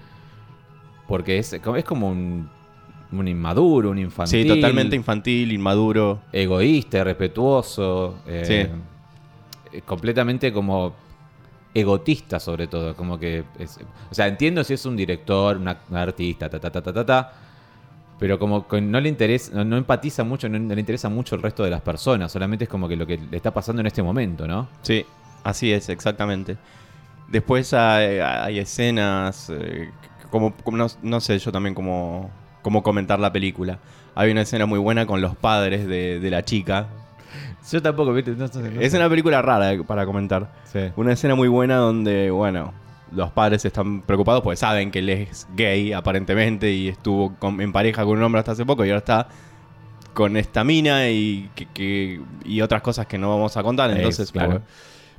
[1.08, 2.50] Porque es, es como un,
[3.12, 4.44] un inmaduro, un infantil.
[4.44, 6.20] Sí, totalmente infantil, inmaduro.
[6.34, 8.20] egoísta, irrespetuoso.
[8.28, 8.70] eh,
[9.72, 10.94] eh, completamente como
[11.74, 12.96] egotista sobre todo.
[12.96, 13.80] Como que es-
[14.12, 17.34] o sea, entiendo si es un director, un artista, ta, ta, ta, ta, ta, ta,
[18.20, 21.36] pero como que no le interesa, no, no empatiza mucho, no, no le interesa mucho
[21.36, 22.32] el resto de las personas.
[22.32, 24.68] Solamente es como que lo que le está pasando en este momento, ¿no?
[24.82, 25.06] Sí,
[25.44, 26.58] así es, exactamente.
[27.28, 29.92] Después hay, hay escenas, eh,
[30.32, 33.80] como, como no, no sé yo también cómo, cómo comentar la película.
[34.16, 36.88] Hay una escena muy buena con los padres de, de la chica.
[37.72, 38.32] Yo tampoco, ¿viste?
[38.32, 38.46] No
[38.80, 40.50] Es una película rara para comentar.
[40.72, 40.80] Sí.
[40.96, 42.74] Una escena muy buena donde, bueno,
[43.12, 47.72] los padres están preocupados porque saben que él es gay aparentemente y estuvo con- en
[47.72, 49.28] pareja con un hombre hasta hace poco y ahora está
[50.14, 53.90] con esta mina y, que, que- y otras cosas que no vamos a contar.
[53.92, 54.50] Es, Entonces, claro.
[54.52, 54.62] pues,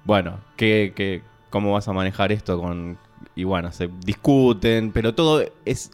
[0.05, 2.61] bueno, ¿qué, qué- cómo vas a manejar esto?
[2.61, 2.99] con
[3.35, 5.91] Y bueno, se discuten, pero todo es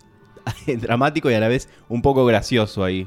[0.67, 3.07] dramático y a la vez un poco gracioso ahí.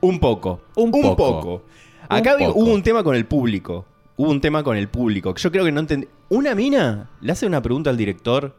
[0.00, 0.60] Un poco.
[0.76, 1.16] Un poco.
[1.16, 1.62] poco.
[2.08, 2.58] Acá Un vi- poco.
[2.60, 3.84] hubo un tema con el público.
[4.18, 5.32] Hubo un tema con el público.
[5.32, 6.06] que Yo creo que no entendí.
[6.28, 8.54] Una mina le hace una pregunta al director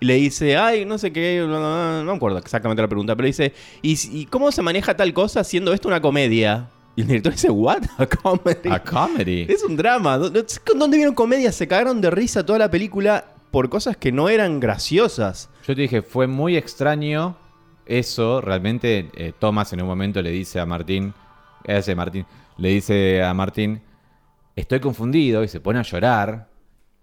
[0.00, 2.88] y le dice, ay, no sé qué, bla, bla, bla", no me acuerdo exactamente la
[2.88, 6.68] pregunta, pero dice, ¿y, y cómo se maneja tal cosa siendo esto una comedia?
[6.96, 7.82] Y el director dice, ¿what?
[7.98, 8.68] ¿A comedy?
[8.70, 9.46] A comedy.
[9.48, 10.18] Es un drama.
[10.18, 10.44] ¿Dó- dó-
[10.76, 11.52] ¿Dónde vieron comedia?
[11.52, 15.48] Se cagaron de risa toda la película por cosas que no eran graciosas.
[15.66, 17.36] Yo te dije, fue muy extraño
[17.86, 18.40] eso.
[18.40, 21.14] Realmente, eh, Thomas en un momento le dice a Martín,
[21.64, 22.26] ese Martín,
[22.58, 23.80] le dice a Martín,
[24.56, 26.48] estoy confundido y se pone a llorar.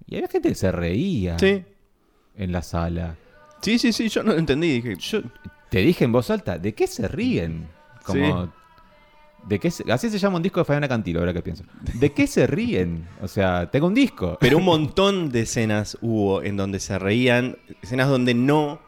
[0.08, 1.64] Y había gente que se reía Sí.
[2.36, 3.16] en la sala.
[3.62, 4.82] Sí, sí, sí, yo no lo entendí.
[4.82, 5.22] Dije, Yo
[5.70, 7.68] te dije en voz alta, ¿de qué se ríen?
[8.06, 8.54] Como,
[9.48, 11.64] ¿de qué se- así se llama un disco de Fabiana Cantilo, ahora que pienso.
[11.96, 13.06] ¿De qué se ríen?
[13.22, 14.38] O sea, tengo un disco.
[14.40, 18.80] Pero un montón de escenas hubo en donde se reían, escenas donde no,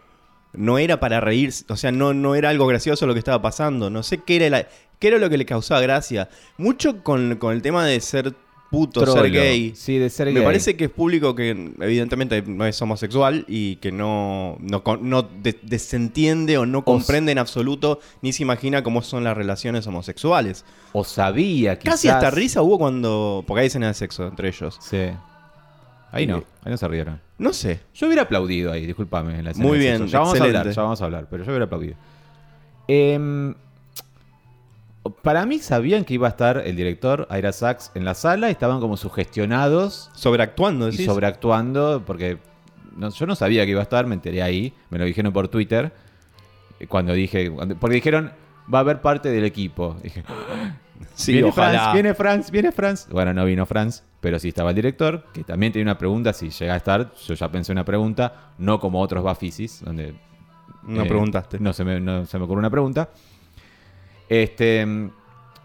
[0.54, 3.90] no era para reírse, o sea, no, no era algo gracioso lo que estaba pasando,
[3.90, 4.68] no sé qué era, la-
[5.00, 6.30] qué era lo que le causaba gracia.
[6.58, 8.34] Mucho con, con el tema de ser
[8.70, 9.34] puto, ser Trollo.
[9.42, 9.74] gay.
[9.76, 10.44] Sí, de ser Me gay.
[10.44, 15.60] parece que es público que evidentemente no es homosexual y que no, no, no de-
[15.64, 20.66] desentiende o no comprende en absoluto ni se imagina cómo son las relaciones homosexuales.
[20.94, 21.96] O sabía quizás...
[21.96, 23.44] Casi hasta risa hubo cuando...
[23.48, 24.78] Porque hay escenas de sexo entre ellos.
[24.82, 25.08] Sí.
[26.12, 27.20] Ahí no, Eh, ahí no se rieron.
[27.38, 27.80] No sé.
[27.94, 29.38] Yo hubiera aplaudido ahí, discúlpame.
[29.40, 30.12] En la escena Muy de bien, sexo.
[30.14, 31.96] Ya vamos a hablar, ya vamos a hablar, pero yo hubiera aplaudido.
[32.88, 33.54] Em,
[35.22, 38.80] para mí sabían que iba a estar el director Ira Sachs en la sala, estaban
[38.80, 41.06] como sugestionados Sobreactuando, y decís.
[41.06, 42.38] sobreactuando, porque
[42.96, 45.48] no- yo no sabía que iba a estar, me enteré ahí, me lo dijeron por
[45.48, 45.92] Twitter,
[46.80, 48.32] eh, cuando dije, porque dijeron,
[48.74, 49.98] va a haber parte del equipo.
[50.04, 50.24] Dije,
[51.14, 51.70] Sí, viene ojalá.
[51.80, 53.08] Franz, viene Franz, viene Franz.
[53.10, 56.50] Bueno, no vino Franz, pero sí estaba el director, que también tenía una pregunta, si
[56.50, 60.14] llega a estar, yo ya pensé una pregunta, no como otros Bafisis, donde
[60.84, 61.58] No eh, preguntaste.
[61.60, 63.10] No se, me, no se me ocurrió una pregunta.
[64.30, 64.86] Este,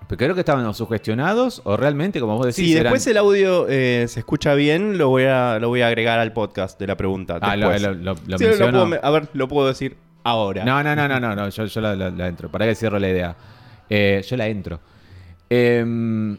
[0.09, 4.07] pero creo que estaban sugestionados o realmente, como vos decís, Si después el audio eh,
[4.09, 7.38] se escucha bien, lo voy, a, lo voy a agregar al podcast de la pregunta.
[7.40, 7.83] Ah, lo, después.
[7.83, 8.72] lo- lo- lo Sí, lo menciono.
[8.72, 10.64] puedo me- a ver, lo puedo decir ahora.
[10.64, 12.50] No, no, no, no, no, no, yo, yo la, la- la entro.
[12.50, 13.37] Para que cierro la idea.
[13.90, 14.81] Eh, yo la entro.
[15.50, 16.37] Em,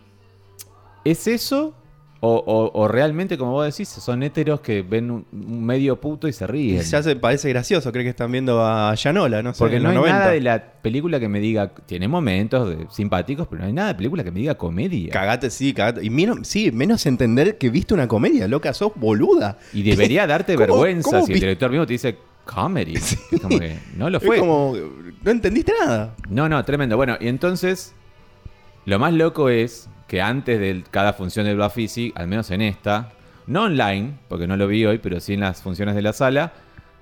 [1.03, 1.75] ¿Es eso?
[2.21, 6.27] O, o- o realmente, como vos decís, son héteros que ven un, un medio puto
[6.27, 6.81] y se Y ríen.
[6.81, 9.89] ya se parece gracioso, cree que están viendo a Yanola, no sé, Porque en no
[9.89, 10.19] los hay 90.
[10.19, 11.73] nada de la película que me diga.
[11.85, 15.11] Tiene momentos de- simpáticos, pero no hay nada de película que me diga comedia.
[15.11, 16.03] Cagate, sí, cagate.
[16.03, 19.59] Y menos, sí, menos entender que viste una comedia, loca, sos boluda.
[19.73, 22.93] Y debería darte ¿Cómo- vergüenza cómo si el director mismo te dice comedy.
[23.31, 24.39] Es como que no lo Es fue.
[24.39, 24.73] como,
[25.21, 26.15] no entendiste nada.
[26.29, 26.95] No, no, tremendo.
[26.97, 27.93] Bueno, y entonces,
[28.85, 33.11] lo más loco es que antes de cada función del Bafisi, al menos en esta,
[33.47, 36.53] no online, porque no lo vi hoy, pero sí en las funciones de la sala,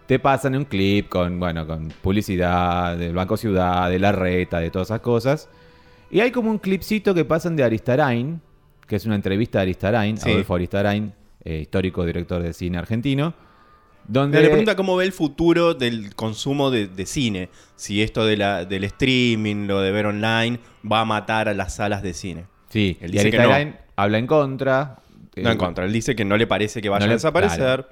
[0.06, 4.70] te pasan un clip con, bueno, con publicidad del Banco Ciudad, de la reta, de
[4.70, 5.50] todas esas cosas.
[6.12, 8.42] Y hay como un clipcito que pasan de Aristarain,
[8.88, 10.30] que es una entrevista de Aristarain, Sí.
[10.30, 11.14] Adolfo Aristarain,
[11.44, 13.34] eh, histórico director de cine argentino,
[14.08, 14.42] donde...
[14.42, 17.50] Le pregunta cómo ve el futuro del consumo de, de cine.
[17.76, 21.76] Si esto de la, del streaming, lo de ver online, va a matar a las
[21.78, 22.46] salas de cine.
[22.74, 23.38] Sí, Él y dice que
[23.96, 24.98] habla en contra.
[25.36, 25.86] No eh, en contra.
[25.86, 27.86] Él dice que no le parece que vaya No le- a desaparecer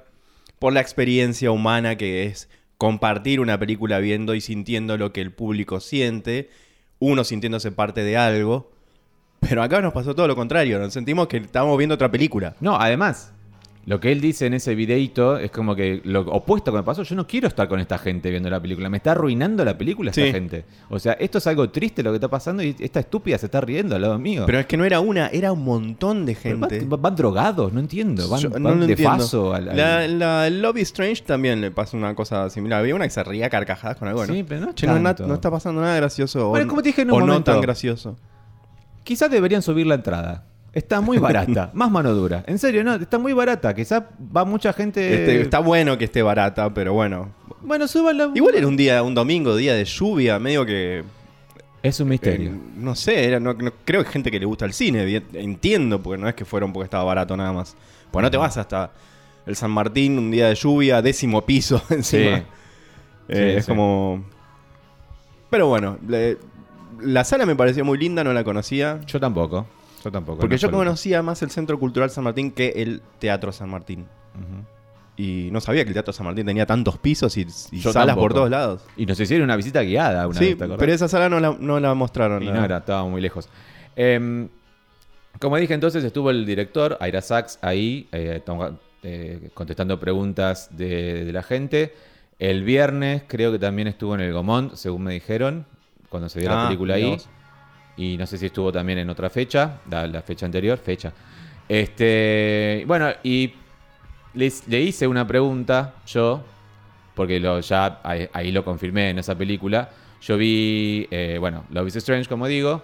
[0.58, 5.30] por la experiencia humana que es compartir una película viendo y sintiendo lo que el
[5.30, 6.50] público siente,
[6.98, 8.72] uno sintiéndose parte de algo.
[9.38, 12.56] Pero acá nos pasó todo lo contrario, nos sentimos que estábamos viendo otra película.
[12.60, 13.32] No, además,
[13.84, 17.02] lo que él dice en ese videíto es como que lo opuesto que me pasó.
[17.02, 18.88] Yo no quiero estar con esta gente viendo la película.
[18.88, 20.30] Me está arruinando la película esta Sí.
[20.30, 20.64] gente.
[20.88, 23.60] O sea, esto es algo triste lo que está pasando y esta estúpida se está
[23.60, 24.44] riendo al lado mío.
[24.46, 26.84] Pero es que no era una, era un montón de gente.
[26.86, 28.28] van, van drogados, no entiendo.
[28.28, 29.16] Van, Yo van no lo de entiendo.
[29.18, 32.78] faso al, al- La, la- Lobby Strange también le pasa una cosa similar.
[32.78, 34.32] Había una que se ría carcajadas con algo, ¿no?
[34.32, 35.26] Sí, pero no Che, no, na- tanto.
[35.26, 36.50] no está pasando nada gracioso.
[36.50, 38.16] Bueno, o, como te dije en un o no tan gracioso.
[39.02, 40.44] Quizás deberían subir la entrada.
[40.72, 42.44] Está muy barata, más mano dura.
[42.46, 43.74] En serio, no, está muy barata.
[43.74, 44.02] Quizás
[44.34, 45.12] va mucha gente.
[45.14, 47.28] Este, está bueno que esté barata, pero bueno.
[47.60, 48.30] Bueno, súbanla.
[48.34, 51.04] Igual era un día, un domingo, día de lluvia, medio que.
[51.82, 52.50] Es un misterio.
[52.52, 55.22] eh, no sé, era, no, no- creo que hay gente que le gusta el cine.
[55.34, 57.76] Entiendo, porque no es que fueron porque estaba barato nada más.
[58.10, 58.92] Pues no te vas hasta
[59.46, 62.38] el San Martín, un día de lluvia, décimo piso encima.
[62.38, 62.42] Sí.
[63.28, 63.70] Eh, Sí, es sí.
[63.70, 64.24] como.
[65.50, 66.38] Pero bueno, le-
[67.00, 69.00] la sala me pareció muy linda, no la conocía.
[69.06, 69.66] Yo tampoco.
[70.02, 70.40] Yo tampoco.
[70.40, 70.78] Porque yo absoluto.
[70.84, 74.06] conocía más el Centro Cultural San Martín que el Teatro San Martín.
[75.16, 77.44] Y no sabía que el Teatro San Martín tenía tantos pisos y,
[77.80, 78.82] salas por todos lados.
[78.96, 81.56] Y nos hicieron una visita guiada una sí, vez, ¿te pero esa sala no la,
[81.58, 82.42] no la mostraron.
[82.42, 83.48] Y la- no era, estaba muy lejos.
[83.94, 84.48] Em,
[85.38, 88.42] como dije entonces, estuvo el director, Aira Sachs, ahí, eh,
[89.02, 91.94] eh, contestando preguntas de, de la gente.
[92.38, 95.66] El viernes creo que también estuvo en el Gomont, según me dijeron,
[96.08, 97.18] cuando se vio la Ah, película mirá ahí.
[97.96, 101.12] Y no sé si estuvo también en otra fecha, la, la fecha anterior, fecha.
[101.68, 103.52] Este, bueno, y
[104.34, 106.42] les- le hice una pregunta yo,
[107.14, 109.90] porque lo, ya ahí, ahí lo confirmé en esa película.
[110.22, 112.82] Yo vi, eh, bueno, Love is Strange, como digo,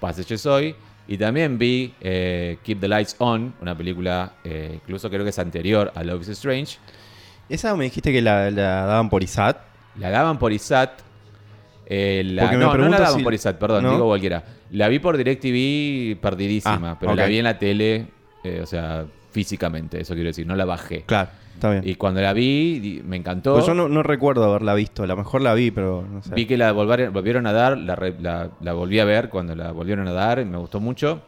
[0.00, 0.74] Passages Hoy,
[1.06, 5.38] y también vi eh, Keep the Lights On, una película, eh, incluso creo que es
[5.38, 6.78] anterior a Love is Strange.
[7.48, 9.56] Esa me dijiste que la, la daban por ISAT.
[9.98, 10.90] La daban por ISAT.
[11.90, 13.92] Eh, la- no, no la daban si- por ISAT, perdón, ¿no?
[13.92, 14.44] digo cualquiera.
[14.72, 18.06] La vi por DirecTV perdidísima, Ah, pero la vi en la tele,
[18.44, 21.02] eh, o sea, físicamente, eso quiero decir, no la bajé.
[21.06, 21.82] Claro, está bien.
[21.86, 23.54] Y cuando la vi, me encantó.
[23.54, 25.02] Pues yo no, no recuerdo haberla visto.
[25.02, 26.34] A lo mejor la vi, pero no sé.
[26.34, 30.12] Vi que la volvieron a dar, la- la volví a ver cuando la volvieron a
[30.12, 31.22] dar y me gustó mucho.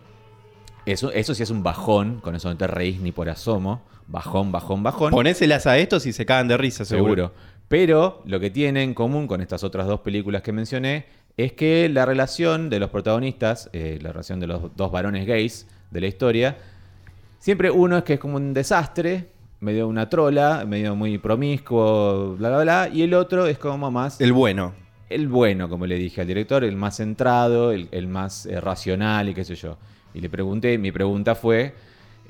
[0.87, 3.83] Eso, eso sí es un bajón, con eso no te reís ni por asomo.
[4.09, 5.11] Bajón, bajón, bajón.
[5.12, 7.14] Ponéselas a estos y se cagan de risa, seguro.
[7.14, 7.33] seguro.
[7.70, 11.04] Pero lo que tiene en común con estas otras dos películas que mencioné
[11.37, 15.68] es que la relación de los protagonistas, eh, la relación de los dos varones gays
[15.92, 16.56] de la historia,
[17.38, 19.28] siempre uno es que es como un desastre,
[19.61, 24.20] medio una trola, medio muy promiscuo, bla, bla, bla, y el otro es como más
[24.20, 24.74] El bueno.
[25.09, 29.28] el bueno, como le dije al director, el más centrado, el, el más eh, racional
[29.28, 29.78] y qué sé yo.
[30.12, 31.72] Y le pregunté, mi pregunta fue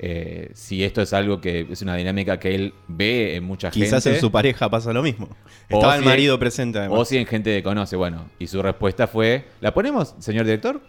[0.03, 4.03] eh, si esto es algo que es una dinámica que él ve en mucha Quizás
[4.03, 4.15] gente.
[4.17, 5.29] en su pareja pasa lo mismo.
[5.69, 6.97] Estaba el marido presente además.
[6.99, 8.25] O si en gente que conoce, bueno.
[8.39, 10.81] Y su respuesta fue, ¿la ponemos, señor director?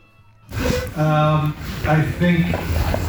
[0.96, 2.54] Um, I think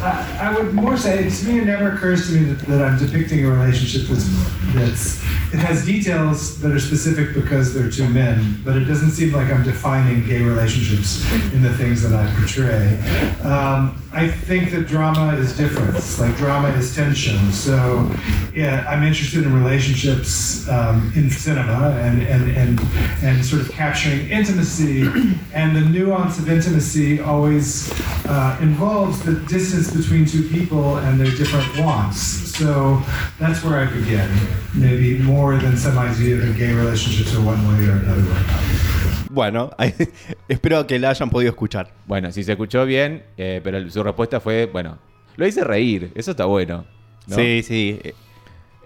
[0.02, 2.98] I, I would more say to me it never occurs to me that, that I'm
[2.98, 8.60] depicting a relationship that's, that's it has details that are specific because they're two men,
[8.64, 12.98] but it doesn't seem like I'm defining gay relationships in the things that I portray.
[13.42, 15.94] Um, I think that drama is different.
[16.18, 17.52] Like drama is tension.
[17.52, 18.12] So
[18.52, 22.80] yeah, I'm interested in relationships um, in cinema and, and, and,
[23.22, 25.02] and sort of capturing intimacy.
[25.52, 27.90] And the nuance of intimacy always
[28.28, 32.18] uh, involves the distance between two people and their different wants.
[32.58, 33.02] So
[33.40, 34.28] that's where I begin.
[34.74, 38.42] Maybe more than some idea that gay relationships are one way or another way.
[39.30, 39.70] Bueno,
[40.48, 41.92] espero que la hayan podido escuchar.
[42.06, 44.98] Bueno, si se escuchó bien, eh, pero su respuesta fue, bueno,
[45.36, 46.84] Lo hice reír, eso está bueno.
[47.26, 47.36] ¿no?
[47.36, 48.00] Sí, sí.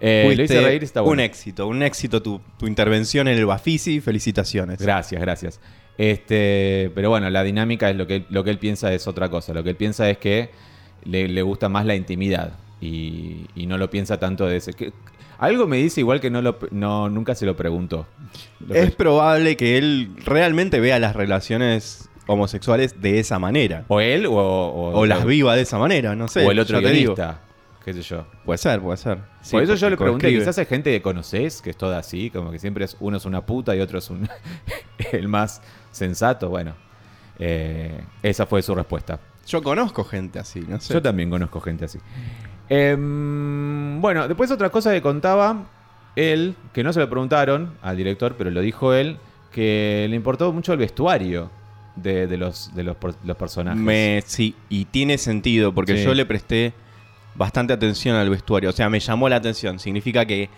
[0.01, 1.13] eh, lo hice reír, está bueno.
[1.13, 4.01] Un éxito, un éxito tu, tu intervención en el Bafisi.
[4.01, 4.79] Felicitaciones.
[4.81, 5.59] Gracias, gracias.
[6.03, 9.53] Este, pero bueno, la dinámica es lo que, lo que él piensa es otra cosa.
[9.53, 10.49] Lo que él piensa es que
[11.03, 14.71] le, le gusta más la intimidad y, y no lo piensa tanto de ese.
[14.73, 14.93] que-
[15.39, 18.07] algo me dice igual que no lo, no, nunca se lo preguntó.
[18.65, 23.83] Lo que- Es probable que él realmente vea las relaciones homosexuales de esa manera.
[23.89, 26.45] o él o, o, O las viva de esa manera, no sé.
[26.45, 27.41] o el otro guionista,
[27.83, 28.25] qué sé yo.
[28.45, 29.17] Puede ser, puede ser.
[29.41, 32.29] Sí, Por eso yo le pregunté, quizás hay gente que conoces, que es toda así,
[32.29, 34.29] como que siempre es uno es una puta y otro es un
[35.11, 36.49] el más sensato.
[36.49, 36.73] Bueno,
[37.39, 39.19] eh, esa fue su respuesta.
[39.47, 40.93] Yo conozco gente así, no sé.
[40.93, 41.99] Yo también conozco gente así.
[42.69, 45.65] Em, bueno, después otra cosa que contaba
[46.15, 49.17] él, que no se lo preguntaron al director, pero lo dijo él,
[49.51, 51.49] que le importó mucho el vestuario
[51.95, 52.95] de, de los, de los,
[53.37, 53.79] personajes.
[53.81, 56.03] Me, sí, y tiene sentido, porque Sí.
[56.03, 56.73] yo le presté
[57.35, 58.69] bastante atención al vestuario.
[58.69, 59.79] O sea, me llamó la atención.
[59.79, 60.49] Significa que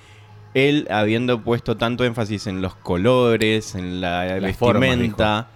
[0.53, 4.25] él, habiendo puesto tanto énfasis en los colores, en la
[4.57, 5.47] formas, vestimenta,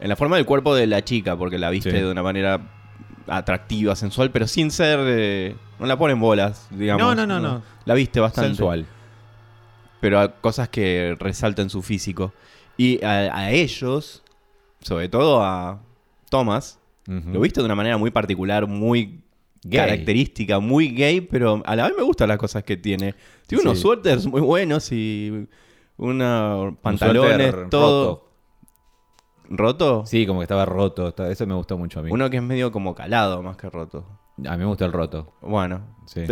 [0.00, 1.96] en la forma del cuerpo de la chica, porque la viste Sí.
[1.96, 2.60] de una manera
[3.28, 4.98] atractiva, sensual, pero sin ser.
[5.02, 7.02] eh, no la ponen bolas, digamos.
[7.02, 7.62] No, no, no, no.
[7.84, 8.48] La viste bastante.
[8.48, 8.86] sensual.
[10.00, 12.32] pero a cosas que resaltan su físico.
[12.78, 14.22] Y a, a ellos,
[14.80, 15.78] sobre todo a
[16.30, 19.20] Thomas, lo viste de una manera muy particular, muy
[19.62, 19.78] Gay.
[19.80, 23.14] característica, muy gay, pero a la vez me gustan las cosas que tiene.
[23.46, 25.46] Tiene unos suéteres muy buenos y
[25.98, 28.08] unos Un pantalones, todo.
[28.10, 28.26] roto.
[29.52, 30.04] ¿Roto?
[30.06, 31.12] Sí, como que estaba roto.
[31.28, 32.10] Eso me gustó mucho a mí.
[32.12, 34.06] Uno que es medio como calado más que roto.
[34.46, 35.34] A mí me gusta el roto.
[35.42, 36.22] Bueno, Sí.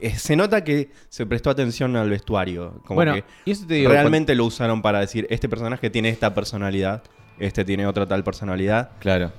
[0.00, 2.80] eh, se nota que se prestó atención al vestuario.
[2.86, 3.90] Como bueno, que y eso te digo.
[3.90, 7.02] realmente lo usaron para decir, este personaje tiene esta personalidad,
[7.40, 8.90] este tiene otra tal personalidad.
[9.00, 9.32] claro.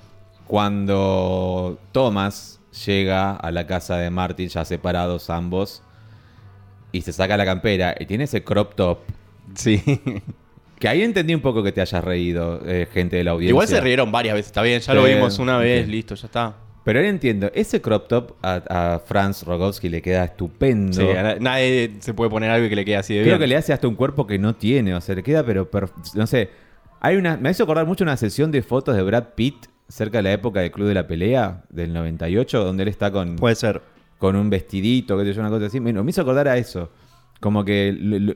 [0.47, 5.84] Cuando Thomas llega a la casa de Martin, ya separados ambos,
[6.91, 8.99] y se saca la campera y tiene ese crop top.
[9.56, 9.82] Sí.
[10.80, 13.49] Que ahí entendí un poco que te hayas reído, eh, gente de la audiencia.
[13.49, 16.56] Igual se rieron varias veces, está bien, ya lo vimos una vez, listo, ya está.
[16.84, 20.93] Pero ahora entiendo, ese crop top a, a Franz Rogowski le queda estupendo.
[20.93, 23.39] Sí, a na- nadie se puede poner algo que le quede así de Creo bien.
[23.39, 25.67] que le hace hasta un cuerpo que no tiene, o sea, le queda pero
[26.13, 26.51] no sé.
[27.01, 30.23] Hay una me hizo acordar mucho una sesión de fotos de Brad Pitt cerca de
[30.23, 33.82] la época del Club de la Pelea del 98 donde él está con, Puede ser.
[34.17, 35.80] con un vestidito, que yo, una cosa así.
[35.80, 36.89] Me, me hizo acordar a eso.
[37.39, 38.36] Como que lo, lo-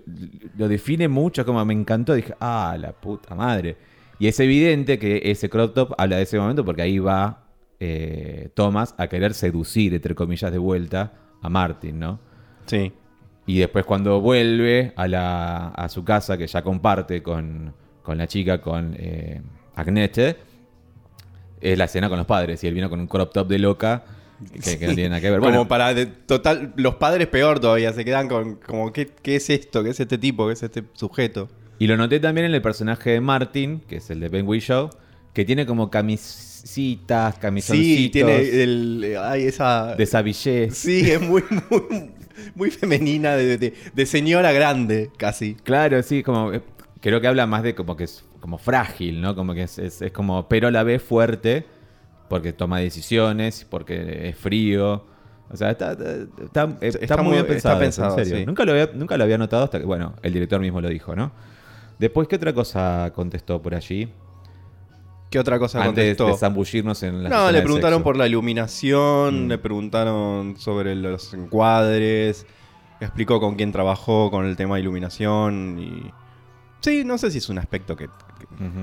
[0.58, 2.14] lo define mucho, como me encantó.
[2.14, 3.78] Dije, ah, la puta madre.
[4.20, 7.46] Y es evidente que ese crop top habla de ese momento porque ahí va
[7.80, 12.20] eh, Thomas a querer seducir, entre comillas, de vuelta a Martin, ¿no?
[12.68, 12.94] Sí.
[13.48, 18.28] Y después cuando vuelve a, la, a su casa, que ya comparte con, con la
[18.28, 19.42] chica, con eh,
[19.76, 20.38] Agnete,
[21.62, 22.63] es la escena con los padres.
[22.63, 24.04] Y él vino con un crop top de loca,
[24.63, 25.39] que, que no tiene nada que ver.
[25.39, 29.36] Como Bueno, para de- total, los padres peor todavía, se quedan con como ¿qué, qué
[29.36, 29.84] es esto?
[29.84, 30.47] ¿Qué es este tipo?
[30.47, 31.47] ¿Qué es este sujeto?
[31.80, 34.89] y lo noté también en el personaje de Martin, que es el de Ben Show,
[35.34, 39.17] que tiene como camisitas, camisoncitos Sí, tiene el.
[39.19, 39.95] Ay, esa.
[39.95, 40.78] de Savillés.
[40.78, 42.12] Sí, es muy, muy,
[42.56, 45.56] muy femenina, de, de- de señora grande, casi.
[45.63, 46.62] Claro, sí, como eh,
[47.02, 48.08] creo que habla más de como que
[48.41, 49.34] como frágil, ¿no?
[49.36, 51.65] Como que es, es- es como, pero a la vez fuerte,
[52.27, 55.06] porque toma decisiones, porque es frío.
[55.49, 58.38] O sea, está, está, está- está Está muy bien pensado, en pensado, serio.
[58.38, 58.45] sí.
[58.45, 61.15] Nunca, lo había, nunca lo había notado hasta que, bueno, el director mismo lo dijo,
[61.15, 61.32] ¿no?
[61.99, 64.12] Después, ¿qué otra cosa contestó por allí?
[65.30, 66.27] ¿Qué otra cosa Antes contestó?
[66.27, 69.49] de zambullirnos en la No, le preguntaron por la iluminación, Mm.
[69.49, 72.45] le preguntaron sobre los encuadres,
[72.99, 76.12] explicó con quién trabajó con el tema de iluminación y...
[76.82, 78.10] Sí, no sé si es un aspecto que,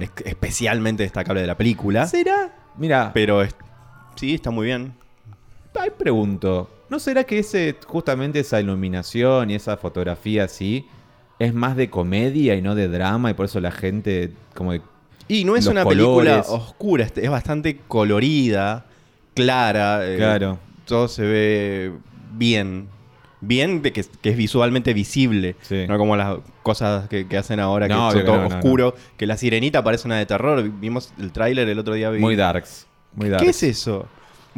[0.01, 2.55] es especialmente destacable de la película, ¿Será?
[2.77, 3.55] Mira, pero es-
[4.17, 4.93] sí, está muy bien.
[5.79, 10.87] Ahí pregunto, ¿no será que ese justamente esa iluminación y esa fotografía así
[11.39, 14.81] es más de comedia y no de drama y por eso la gente como que-
[15.29, 18.87] Y no es una película oscura, es es bastante colorida,
[19.35, 20.01] clara.
[20.05, 20.59] eh, Claro.
[20.87, 21.93] Todo se ve
[22.33, 22.89] bien.
[23.41, 25.55] Bien de que, que es visualmente visible.
[25.63, 25.87] Sí.
[25.89, 28.95] No como las cosas que, que hacen ahora que No, que todo no, no, oscuro.
[29.17, 30.63] Que la sirenita parece una de terror.
[30.81, 32.11] Vimos el tráiler el otro día.
[32.11, 33.45] vi- muy darks, muy darks.
[33.45, 34.07] ¿Qué es eso?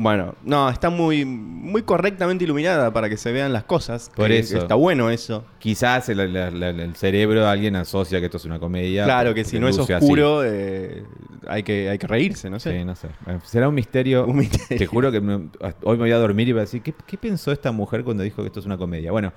[0.02, 4.10] Bueno, no, está muy, muy correctamente iluminada para que se vean las cosas.
[4.16, 4.56] Por que eso.
[4.56, 5.44] Está bueno eso.
[5.58, 9.04] Quizás el, cerebro de alguien asocia que esto es una comedia.
[9.04, 11.04] claro que si no es oscuro, eh,
[11.46, 12.78] hay, que, hay que reírse, no sé.
[12.78, 13.08] Sí, no sé.
[13.26, 14.24] Eh, Será un misterio.
[14.24, 14.78] Un misterio.
[14.78, 15.50] Te juro que me-
[15.82, 18.22] hoy me voy a dormir y voy a decir, ¿qué, qué pensó esta mujer cuando
[18.22, 19.12] dijo que esto es una comedia?
[19.12, 19.34] Bueno,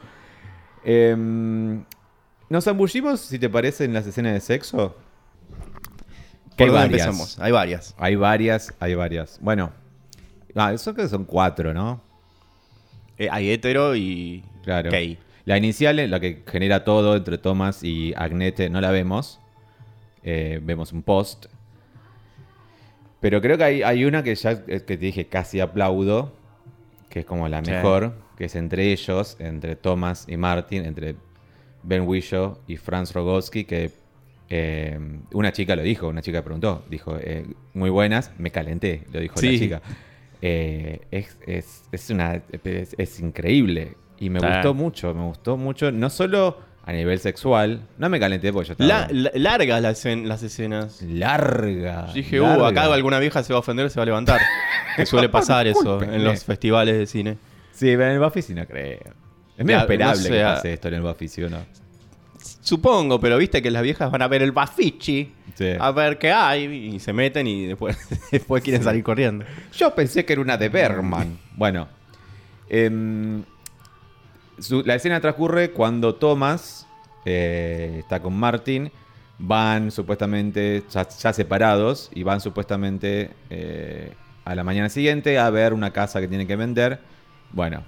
[0.85, 1.83] em,
[2.47, 4.95] nos zambullimos, si te parece, en las escenas de sexo.
[6.55, 7.07] ¿Por Hay dónde varias.
[7.07, 7.39] empezamos?
[7.39, 7.95] Hay varias.
[7.97, 9.39] Hay varias, hay varias.
[9.41, 9.82] Bueno,
[10.55, 12.01] ah, eso que son cuatro, ¿no?
[13.17, 14.89] eh, hay hetero y Claro.
[14.91, 15.17] gay.
[15.45, 19.39] La inicial, la que genera todo entre Thomas y Agnete, no la vemos.
[20.23, 21.47] Eh, vemos un post.
[23.19, 26.33] Pero creo que hay, hay una que ya eh, que te dije casi aplaudo,
[27.09, 27.71] que es como la Sí.
[27.71, 31.15] mejor, que es entre ellos, entre Thomas y Martin, entre
[31.83, 33.91] Ben Whishaw y Franz Rogowski, que
[34.49, 34.97] eh,
[35.33, 39.35] una chica lo dijo, una chica preguntó, dijo, eh, muy buenas, me calenté, lo dijo
[39.41, 39.81] la chica.
[40.45, 42.41] Eh, es, es- es una,
[42.97, 48.09] es, increíble y me gustó mucho, me gustó mucho, no solo a nivel sexual, no
[48.09, 51.01] me calenté porque yo estaba La- la- largas las, escen- las escenas.
[51.01, 52.07] larga.
[52.07, 52.67] Yo dije, uh, larga.
[52.67, 54.41] acá alguna vieja se va a ofender, se va a levantar.
[54.97, 57.37] que suele pasar eso en los festivales de cine.
[57.71, 58.99] Sí, pero en el Buffy sí no creo.
[59.57, 61.59] Es medio esperable no sé, que pase esto en el Buffy, ¿sí o no?
[62.63, 65.71] Supongo, pero viste que las viejas van a ver el Bafichi, Sí.
[65.77, 66.63] a ver qué hay,
[66.95, 67.97] y se meten y después,
[68.31, 69.43] después quieren salir corriendo.
[69.73, 71.37] Yo pensé que era una de Berman.
[71.57, 71.87] Bueno,
[72.69, 73.43] em,
[74.59, 76.87] su- la escena transcurre cuando Thomas
[77.25, 78.91] eh, está con Martin.
[79.39, 84.13] Van supuestamente ya, ya separados y van supuestamente eh,
[84.45, 86.99] a la mañana siguiente a ver una casa que tienen que vender.
[87.51, 87.83] Bueno,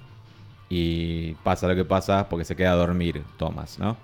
[0.68, 3.96] y pasa lo que pasa porque se queda a dormir Thomas, ¿no?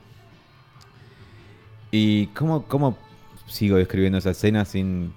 [1.93, 2.97] ¿Y cómo, cómo
[3.47, 5.13] sigo describiendo esa escena sin,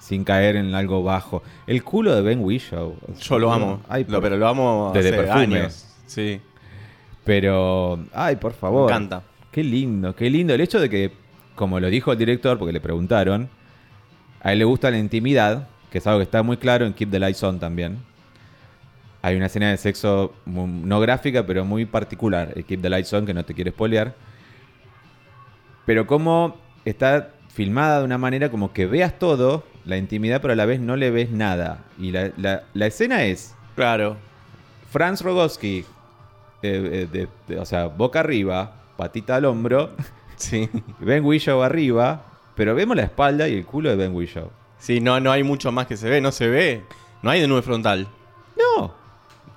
[0.00, 1.42] sin caer en algo bajo?
[1.66, 2.94] El culo de Ben Whishaw.
[3.20, 5.86] Yo lo amo, Ay, Lo- pero lo amo Desde hace años.
[6.06, 6.40] Sí,
[7.24, 8.90] Pero, ay, por me favor.
[8.90, 9.22] encanta.
[9.52, 10.52] Qué lindo, qué lindo.
[10.54, 11.12] El hecho de que,
[11.54, 13.48] como lo dijo el director, porque le preguntaron,
[14.42, 17.10] a él le gusta la intimidad, que es algo que está muy claro en Keep
[17.10, 17.98] the Lights On también.
[19.22, 23.26] Hay una escena de sexo no gráfica, pero muy particular, el Keep the Lights On,
[23.26, 24.14] que no te quiere spoilear.
[25.88, 30.56] Pero como está filmada de una manera como que veas todo, la intimidad, pero a
[30.56, 31.78] la vez no le ves nada.
[31.98, 34.18] Y la, la- la escena es Claro.
[34.90, 35.84] Franz Rogowski, eh,
[36.62, 39.92] eh, de- de- o sea, boca arriba, patita al hombro,
[40.36, 40.68] Sí.
[41.00, 42.22] Ben Whishaw arriba,
[42.54, 44.50] pero vemos la espalda y el culo de Ben Whishaw.
[44.78, 46.82] Sí, no, no hay mucho más que se ve, no se ve.
[47.22, 48.06] No hay de nuevo frontal.
[48.76, 48.92] No.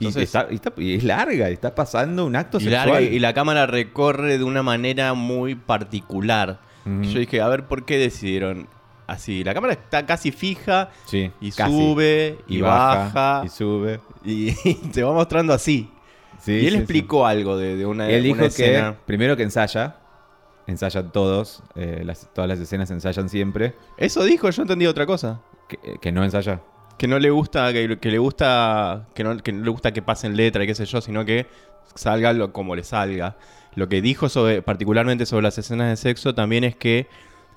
[0.05, 2.87] Y, está- y está- y es larga, está pasando un acto Y, sexual.
[2.89, 6.59] larga- y la cámara recorre de una manera muy particular.
[6.85, 8.67] Yo dije, a ver, ¿por qué decidieron
[9.05, 9.43] así?
[9.43, 11.71] La cámara está casi fija Sí, y casi.
[11.71, 13.99] sube y, baja, y sube.
[14.25, 14.51] y,
[14.91, 15.91] te va mostrando así.
[16.39, 18.09] Sí, y él sí, explicó algo de, de una.
[18.09, 19.97] Él dijo una que primero que ensaya,
[20.65, 25.39] ensayan todos, eh, las- todas las escenas ensayan siempre, Eso dijo, yo entendí otra cosa.
[25.67, 26.61] que, que no ensaya.
[27.01, 30.03] Que no le gusta, que, que le gusta, que no, que no le gusta que
[30.03, 31.47] pasen letra y qué sé yo, sino que
[31.95, 33.37] salga lo, como le salga.
[33.73, 37.07] Lo que dijo sobre, particularmente sobre las escenas de sexo también es que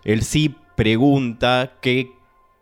[0.02, 2.10] él sí pregunta qué,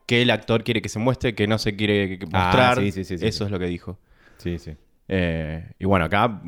[0.08, 2.78] el actor quiere que se muestre, que no se quiere Ah, mostrar.
[2.80, 3.96] sí, sí, sí, sí, Eso es lo que dijo.
[4.38, 4.72] Sí, sí.
[5.06, 6.42] Eh, y bueno, acá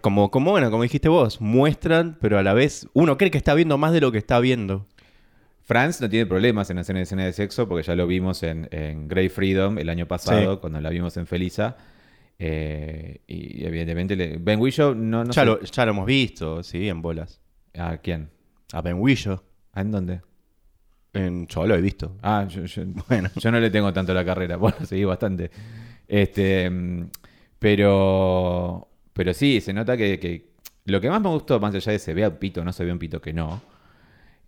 [0.00, 3.54] como, como, bueno, como dijiste vos, muestran, pero a la vez uno cree que está
[3.54, 4.88] viendo más de lo que está viendo.
[5.68, 8.66] Franz no tiene problemas en hacer una escena de sexo porque ya lo vimos en,
[8.70, 10.58] en Grey Freedom el año pasado, Sí.
[10.62, 11.76] cuando la vimos en Felisa.
[12.38, 16.62] Eh, y evidentemente le- Ben Whishaw no, no ya, sé- lo, ya lo hemos visto,
[16.62, 17.40] sí, en bolas.
[17.76, 18.30] ¿A quién?
[18.72, 19.42] A Ben Whishaw.
[19.74, 20.20] ¿A en dónde?
[21.12, 22.16] En, yo lo he visto.
[22.22, 23.28] Ah, yo, yo- Bueno.
[23.36, 24.56] yo no le tengo tanto la carrera.
[24.58, 25.50] Bueno, seguí bastante.
[26.06, 26.70] Este,
[27.58, 30.48] pero, pero sí, se nota que, que
[30.86, 32.92] lo que más me gustó, más allá de se vea un pito, no se ve
[32.92, 33.60] un pito que no,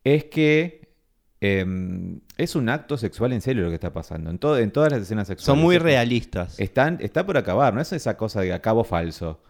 [0.05, 0.89] es que
[1.41, 4.31] em, es un acto sexual en serio lo que está pasando.
[4.31, 5.47] En, todas las escenas sexuales.
[5.47, 6.59] Son muy realistas.
[6.61, 9.41] Están, está por acabar, no es esa cosa de acabo falso.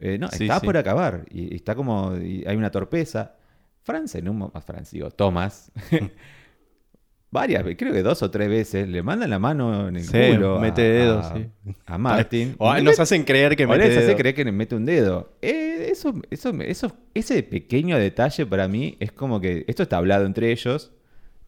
[0.00, 0.66] Eh, no, Sí, está sí.
[0.66, 1.24] por acabar.
[1.30, 2.16] Y, y está como.
[2.16, 3.34] y hay una torpeza.
[3.82, 5.70] Franz en un ah, Franz, digo, Thomas.
[7.30, 10.18] varias veces, creo que dos o tres veces, le mandan la mano en el Sí,
[10.34, 10.56] culo.
[10.56, 11.46] a- mete dedos, a, sí.
[11.84, 12.54] a Martin.
[12.58, 15.32] O nos hacen creer que o mete les hace creer que mete un dedo.
[15.42, 19.64] Eh, eso, eso, eso, ese pequeño detalle para mí es como que.
[19.66, 20.92] Esto está hablado entre ellos.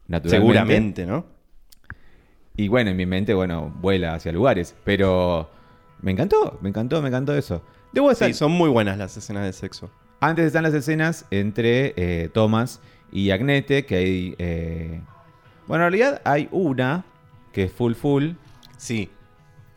[0.08, 0.30] Naturalmente.
[0.30, 1.26] Seguramente, ¿no?
[2.56, 4.74] Y bueno, en mi mente, bueno, vuela hacia lugares.
[4.84, 5.50] Pero
[6.00, 7.62] me encantó, me encantó, me encantó eso.
[7.92, 9.90] Debo decir, Sí, son muy buenas las escenas de sexo.
[10.20, 12.80] antes están las escenas entre eh, Thomas
[13.12, 14.34] y Agnete, que hay...
[14.38, 15.00] eh,
[15.66, 17.04] Bueno, en realidad hay una
[17.52, 18.30] que es full full,
[18.76, 19.10] Sí.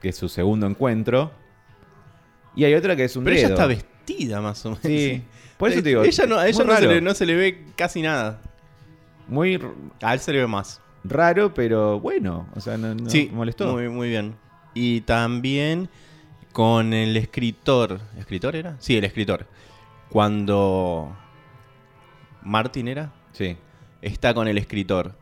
[0.02, 1.32] que es su segundo encuentro.
[2.56, 4.84] Y hay otra que es un Pero ella está vestida más o menos.
[4.84, 5.24] Sí.
[5.58, 7.66] Por eso te digo, Ella no, a ella no se, le, no se le ve
[7.76, 8.42] casi nada.
[9.30, 9.60] Muy
[10.02, 10.82] A él se le ve más.
[11.04, 12.48] raro, pero bueno.
[12.56, 13.72] O sea, no, no sí, molestó.
[13.74, 14.36] Muy, muy bien.
[14.74, 15.90] Y también
[16.52, 18.00] con el escritor.
[18.18, 18.76] ¿Escritor era?
[18.80, 19.46] Sí, el escritor.
[20.10, 21.16] Cuando
[22.44, 23.58] Martin era, Sí.
[24.02, 25.14] está con el escritor.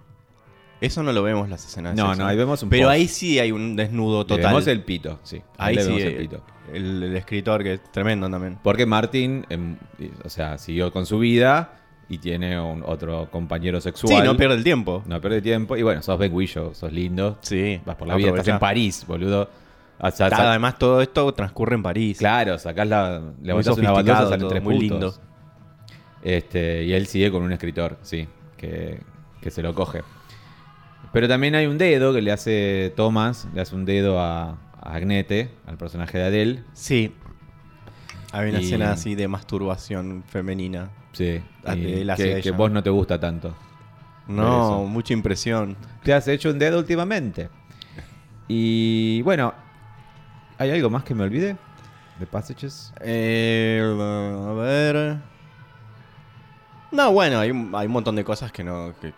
[0.80, 2.94] Eso no lo vemos las escenas No, no, ahí vemos un Pero post.
[2.94, 4.46] ahí sí hay un desnudo Le total.
[4.48, 5.42] vemos el pito, sí.
[5.58, 6.44] ahí le sí, vemos el, el pito.
[6.72, 8.60] el- el escritor que es tremendo también.
[8.64, 9.76] Porque Martin, em,
[10.24, 11.80] o sea, siguió con su vida
[12.10, 14.22] y tiene un, otro compañero sexual.
[14.22, 15.04] Sí, no pierde el tiempo.
[15.08, 15.76] No pierde tiempo.
[15.76, 17.38] Y bueno, sos Ben Whishaw, sos lindo.
[17.42, 17.82] Sí.
[17.86, 18.60] Vas por la vida, estás en.
[18.60, 19.50] París, boludo.
[20.00, 22.18] O sea, Claro, sa- además todo esto transcurre en París.
[22.20, 23.20] claro, sacás la.
[23.20, 25.16] Muy Levantás una baldosa, salen tres muy puntos.
[25.20, 25.28] lindo.
[26.24, 28.28] Este, y él sigue con un escritor, sí,
[28.58, 29.00] que,
[29.42, 30.02] que se lo coge.
[31.14, 34.50] Pero también hay un dedo que le hace Thomas, le hace un dedo a,
[34.82, 36.64] a Agnete, al personaje de Adele.
[36.74, 37.14] Sí.
[38.34, 40.90] Hay una Y- escena así de masturbación femenina.
[41.18, 41.42] Sí,
[41.76, 43.56] y él hacia que, vos no te gusta tanto.
[44.28, 45.76] No, mucha impresión.
[46.04, 47.50] Te has hecho un dedo últimamente.
[48.48, 49.54] Y bueno,
[50.58, 51.56] ¿hay algo más que me olvide?
[52.20, 52.94] ¿De Passages?
[53.02, 55.18] Eh, a ver.
[56.92, 58.94] No, bueno, hay, un- hay un montón de cosas que no.
[59.02, 59.14] que,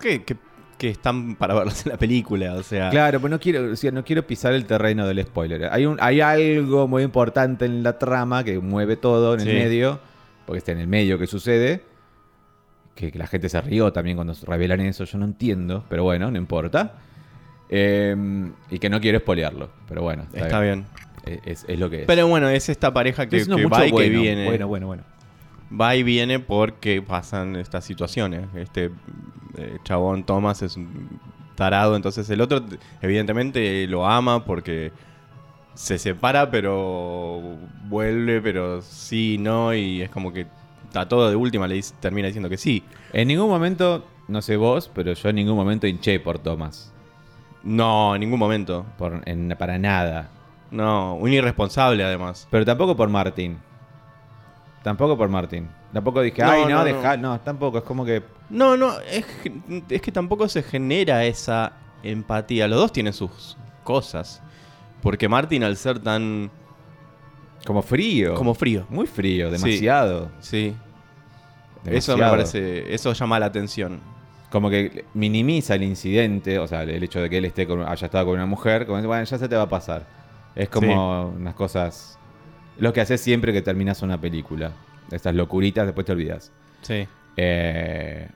[0.00, 0.46] que, que-
[0.78, 2.52] que están para verlas en la película.
[2.54, 2.90] O sea.
[2.90, 5.72] Claro, pues no quiero, o sea, no quiero pisar el terreno del spoiler.
[5.72, 9.48] Hay, un, hay algo muy importante en la trama que mueve todo en Sí.
[9.50, 10.00] el medio,
[10.46, 11.82] porque está en el medio que sucede.
[12.94, 16.30] Que, que la gente se rió también cuando revelan eso, yo no entiendo, pero bueno,
[16.30, 16.94] no importa.
[17.68, 18.16] Eh,
[18.70, 20.86] y que no quiero spoilearlo, pero bueno, está, Está bien.
[21.26, 21.40] bien.
[21.44, 22.06] Es, es lo que es.
[22.06, 24.46] Pero bueno, es esta pareja que, que va y bueno, que viene.
[24.46, 25.02] Bueno, bueno, bueno.
[25.78, 28.46] Va y viene porque pasan estas situaciones.
[28.54, 28.92] Este
[29.58, 31.18] eh, chabón Thomas es un
[31.56, 32.64] tarado, entonces el otro
[33.02, 34.92] evidentemente lo ama porque
[35.76, 37.40] se separa, pero
[37.84, 40.46] vuelve, pero sí, no, y es como que
[40.94, 42.82] a todo de última le termina diciendo que sí.
[43.12, 46.92] En ningún momento, no sé vos, pero yo en ningún momento hinché por Thomas.
[47.62, 48.84] No, en ningún momento.
[48.96, 50.30] Por, en- para nada.
[50.70, 52.48] No, un irresponsable además.
[52.50, 53.58] Pero tampoco por Martín.
[54.82, 55.68] Tampoco por Martín.
[55.92, 57.16] Tampoco dije, No, ay, no, no, deja.
[57.16, 57.40] No.
[57.40, 57.78] tampoco.
[57.78, 58.22] Es como que.
[58.50, 59.24] No, no, es,
[59.88, 61.72] es que tampoco se genera esa
[62.02, 62.68] empatía.
[62.68, 64.42] Los dos tienen sus cosas.
[65.06, 66.50] Porque Martin, al ser tan.
[67.64, 68.34] Como frío.
[68.34, 68.86] como frío.
[68.88, 69.52] Muy frío, Sí.
[69.52, 70.32] demasiado.
[70.40, 70.74] Sí.
[71.84, 72.92] Eso me parece.
[72.92, 74.00] Eso llama la atención.
[74.50, 78.04] Como que minimiza el incidente, o sea, el hecho de que él esté con, haya
[78.04, 80.08] estado con una mujer, como bueno, ya se te va a pasar.
[80.56, 82.18] Es como unas cosas.
[82.76, 84.72] Lo que haces siempre que terminas una película.
[85.12, 86.50] Estas locuritas, después te olvidas.
[86.82, 87.06] Sí.
[87.36, 88.28] Eh,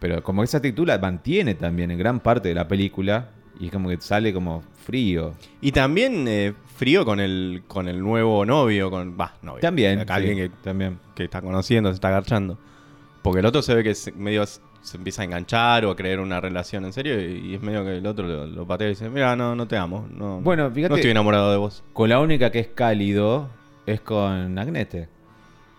[0.00, 3.28] pero como esa actitud la mantiene también en gran parte de la película.
[3.60, 5.34] Y es como que sale como frío.
[5.60, 8.90] Y también eh, frío con el, con el nuevo novio.
[8.90, 9.60] con Va, novio.
[9.60, 9.98] También.
[10.00, 10.98] Acá sí, Alguien que, también.
[11.14, 12.56] que está conociendo, se está agarchando.
[13.22, 16.20] Porque el otro se ve que se- medio se empieza a enganchar o a creer
[16.20, 17.20] una relación en serio.
[17.20, 19.66] Y, y es medio que el otro lo, lo patea y dice: Mira, no, no
[19.66, 20.06] te amo.
[20.14, 21.82] No, Bueno, fíjate- No estoy enamorado de vos.
[21.92, 23.50] Con la única que es cálido
[23.86, 25.08] es con Agnete.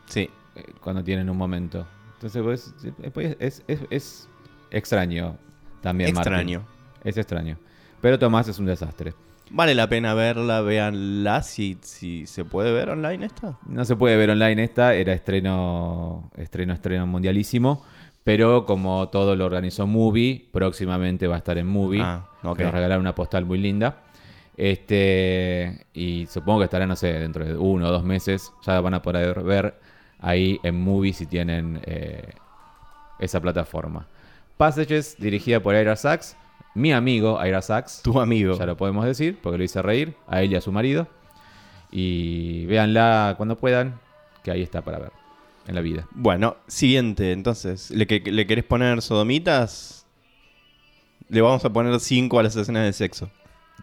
[0.05, 0.29] Sí.
[0.55, 1.87] eh, Cuando tienen un momento.
[2.15, 2.75] Entonces, pues,
[3.13, 4.29] pues, es, es- es
[4.71, 5.37] extraño
[5.81, 6.09] también.
[6.09, 6.65] Extraño.
[7.05, 7.57] Es extraño.
[8.01, 9.13] Pero Tomás es un desastre.
[9.51, 13.57] Vale la pena verla, véanla si, si se puede ver online esta.
[13.65, 17.83] No se puede ver online esta, era estreno, estreno, estreno mundialísimo.
[18.23, 22.01] Pero como todo lo organizó Movie, próximamente va a estar en Movie.
[22.03, 22.27] Ah.
[22.55, 24.03] Que nos regalaron una postal muy linda.
[24.55, 28.51] Este, y supongo que estará, no sé, dentro de uno o dos meses.
[28.67, 29.79] Ya van a poder ver
[30.19, 32.33] ahí en Movie si tienen eh,
[33.19, 34.05] esa plataforma.
[34.57, 36.35] Passages, dirigida por Ira Sachs.
[36.75, 38.01] Mi amigo Ira Sachs.
[38.03, 38.57] Tu amigo.
[38.57, 41.07] Ya lo podemos decir, porque lo hice reír a él y a su marido.
[41.91, 43.99] Y véanla cuando puedan,
[44.43, 45.11] que ahí está para ver
[45.67, 46.07] en la vida.
[46.11, 47.89] Bueno, siguiente, entonces.
[47.91, 50.05] ¿Le, que- ¿Le querés poner sodomitas?
[51.29, 53.29] Le vamos a poner 5 a las escenas de sexo.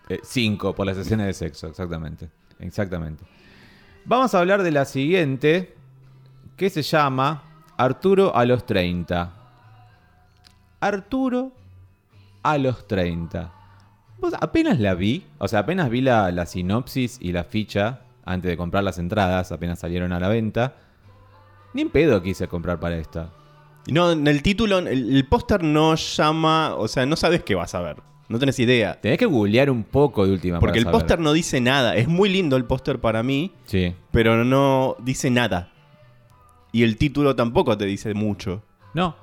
[0.09, 2.29] Eh, cinco por las escenas de sexo, exactamente.
[2.61, 3.25] Exactamente.
[4.05, 5.75] Vamos a hablar de la siguiente,
[6.57, 7.43] que se llama
[7.77, 9.33] Arturo a los 30.
[10.81, 11.53] Arturo
[12.53, 13.53] a los 30.
[14.19, 18.49] Vos apenas la vi, o sea, apenas vi la, la sinopsis y la ficha antes
[18.51, 20.75] de comprar las entradas, apenas salieron a la venta.
[21.75, 23.31] Ni en pedo quise comprar para esta.
[23.89, 27.75] No, en el título, el, el póster no llama, o sea, no sabes qué vas
[27.75, 27.97] a ver.
[28.29, 29.01] No tenés idea.
[29.01, 31.95] Tenés que googlear un poco de última Porque el póster no dice nada.
[31.95, 33.95] Es muy lindo el póster para mí, Sí.
[34.11, 35.71] pero no dice nada.
[36.73, 38.65] Y el título tampoco te dice mucho.
[38.95, 39.15] No,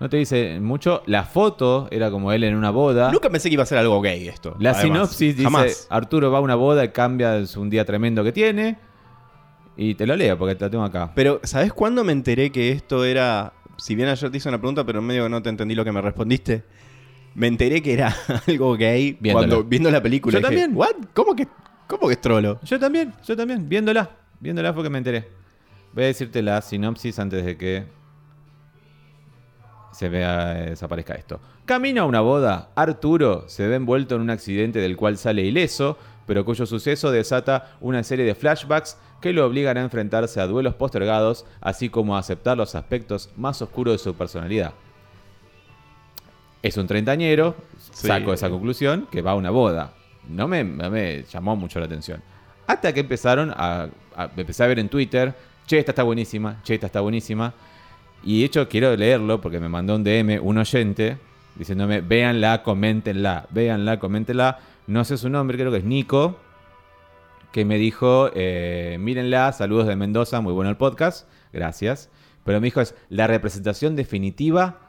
[0.00, 1.02] no te dice mucho.
[1.06, 3.10] La foto era como él en una boda.
[3.10, 4.56] Nunca pensé que iba a ser algo gay esto.
[4.60, 4.82] La además.
[4.82, 5.86] sinopsis dice, Jamás.
[5.90, 8.78] Arturo va a una boda y cambia es un día tremendo que tiene.
[9.76, 11.12] Y te lo leo porque te lo tengo acá.
[11.14, 13.52] Pero, ¿sabes cuándo me enteré que esto era...
[13.76, 15.84] Si bien ayer te hice una pregunta, pero en medio que no te entendí lo
[15.84, 16.64] que me respondiste.
[17.34, 18.14] Me enteré que era
[18.48, 19.46] algo gay Viéndola.
[19.46, 20.32] cuando viendo la película.
[20.32, 20.76] Yo Dije, también.
[20.76, 20.94] ¿What?
[21.14, 21.46] ¿Cómo que,
[21.86, 22.58] ¿Cómo que es trolo?
[22.64, 24.10] Yo también, yo también, viéndola.
[24.40, 25.28] Viéndola fue que me enteré.
[25.92, 27.97] Voy a decirte la sinopsis antes de que...
[29.98, 31.40] se vea, eh, desaparezca esto.
[31.64, 35.98] Camino a una boda, Arturo se ve envuelto en un accidente del cual sale ileso,
[36.24, 40.74] pero cuyo suceso desata una serie de flashbacks que lo obligan a enfrentarse a duelos
[40.76, 44.72] postergados, así como a aceptar los aspectos más oscuros de su personalidad.
[46.62, 47.56] Es un treintañero,
[47.92, 48.06] Sí.
[48.06, 49.94] saco esa conclusión, que va a una boda.
[50.28, 52.22] No me, no me llamó mucho la atención.
[52.68, 55.34] Hasta que empezaron a, a- Empecé a ver en Twitter,
[55.66, 57.52] che, esta está buenísima, che, esta está buenísima.
[58.22, 61.18] Y de hecho quiero leerlo porque me mandó un DM un oyente
[61.54, 64.58] diciéndome, véanla, coméntenla, véanla, coméntenla.
[64.86, 66.38] No sé su nombre, creo que es Nico,
[67.52, 72.10] que me dijo, eh, mírenla, saludos de Mendoza, muy bueno el podcast, gracias.
[72.44, 74.80] Pero me dijo, es la representación definitiva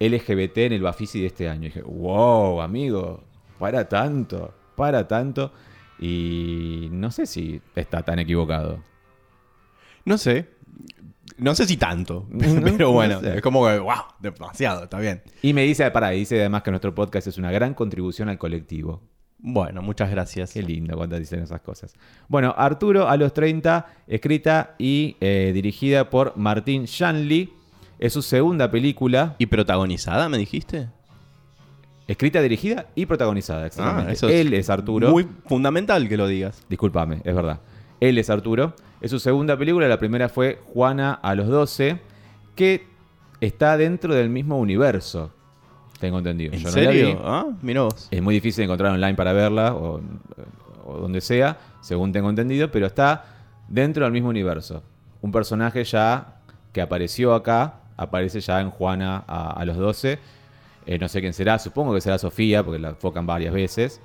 [0.00, 1.64] LGBT en el Bafisi de este año.
[1.64, 3.22] Dije, wow, amigo,
[3.58, 5.52] para tanto, para tanto.
[5.98, 8.82] Y no sé si está tan equivocado.
[10.04, 10.48] No sé.
[11.38, 12.26] No sé si tanto.
[12.30, 13.36] No, Pero no bueno, sé.
[13.36, 15.22] es como que, wow, demasiado, está bien.
[15.42, 19.02] Y me dice, para, dice además que nuestro podcast es una gran contribución al colectivo.
[19.38, 20.52] Bueno, muchas gracias.
[20.52, 21.94] Qué lindo cuando dicen esas cosas.
[22.28, 27.52] Bueno, Arturo a los 30, escrita y eh, dirigida por Martín Shanley.
[27.98, 30.88] Es su segunda película, ¿Y protagonizada, me dijiste?
[32.06, 33.66] escrita, dirigida y protagonizada.
[33.66, 34.10] Exactamente.
[34.10, 35.10] Ah, eso es Él es Arturo.
[35.10, 36.62] Muy fundamental que lo digas.
[36.68, 37.60] Discúlpame, es verdad.
[38.00, 38.74] Él es Arturo.
[39.00, 39.88] Es su segunda película.
[39.88, 41.98] La primera fue Juana a los 12,
[42.54, 42.86] que
[43.40, 45.30] está dentro del mismo universo.
[45.98, 46.52] Tengo entendido.
[46.54, 47.20] ¿En Yo no serio?
[47.24, 48.08] ah, vos.
[48.10, 50.00] Es muy difícil encontrar online para verla o,
[50.86, 53.24] o donde sea, según tengo entendido, pero está
[53.68, 54.82] dentro del mismo universo.
[55.20, 56.40] Un personaje ya
[56.72, 60.18] que apareció acá, aparece ya en Juana a, a los 12.
[60.86, 64.00] Eh, no sé quién será, supongo que será Sofía, porque la enfocan varias veces.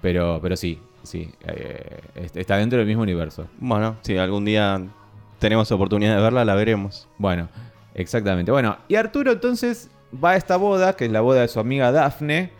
[0.00, 3.46] Pero, pero sí, sí, eh, est- está dentro del mismo universo.
[3.58, 4.80] Bueno, si algún día
[5.38, 7.08] tenemos oportunidad de verla, la veremos.
[7.18, 7.48] Bueno,
[7.94, 8.50] exactamente.
[8.52, 11.92] Bueno, y Arturo entonces va a esta boda, que es la boda de su amiga
[11.92, 12.50] Daphne,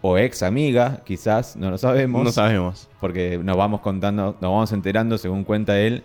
[0.00, 2.24] o ex amiga, quizás, no lo sabemos.
[2.24, 2.88] No sabemos.
[3.00, 6.02] porque nos vamos contando, nos vamos enterando, según cuenta él,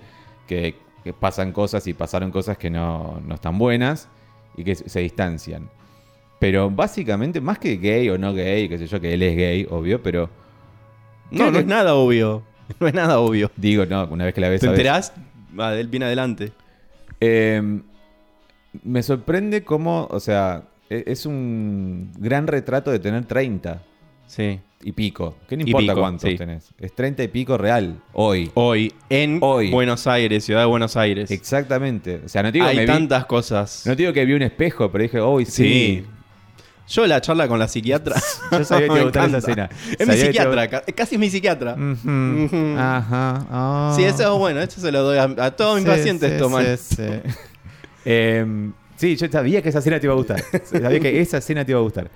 [0.47, 4.07] que, que pasan cosas y pasaron cosas que no, no están buenas
[4.55, 5.69] y que se se distancian.
[6.39, 9.67] Pero básicamente, más que gay o no gay, qué sé yo, que él es gay,
[9.71, 10.29] obvio, pero
[11.31, 12.43] No, no que- es nada obvio.
[12.79, 13.49] No es nada obvio.
[13.55, 15.13] digo, no, una vez que la ves, ¿Te enterás?
[15.57, 16.51] Va, de él viene adelante.
[17.21, 17.79] Eh,
[18.83, 23.81] me sorprende cómo, o sea, e- es un gran retrato de tener 30
[24.27, 24.59] Sí.
[24.83, 25.37] y pico.
[25.47, 26.35] ¿Qué no Y importa pico, cuántos sí.
[26.37, 26.73] tenés?
[26.77, 28.51] Es 30 y pico real, hoy.
[28.55, 29.71] Hoy, en Hoy.
[29.71, 31.31] Buenos Aires, ciudad de Buenos Aires.
[31.31, 32.21] Exactamente.
[32.25, 33.83] O sea, no te digo, Hay me vi- tantas cosas.
[33.85, 35.51] no te digo que vi un espejo, pero dije, hoy sí.
[36.03, 36.05] Sí.
[36.89, 38.15] Yo la charla con la psiquiatra.
[38.51, 39.69] Yo sabía que te me iba a gustar esa escena.
[39.91, 41.71] Es mi Sabía que te psiquiatra, ca- casi es mi psiquiatra.
[42.77, 43.45] Ajá.
[43.49, 43.93] ah.
[43.95, 46.41] Sí, eso es bueno, esto se lo doy a, a todos mis Sí, pacientes,
[46.79, 47.03] sí, sí.
[48.09, 50.41] Em, sí, yo sabía que esa escena te iba a gustar.
[50.63, 52.09] Sabía que esa escena te iba a gustar.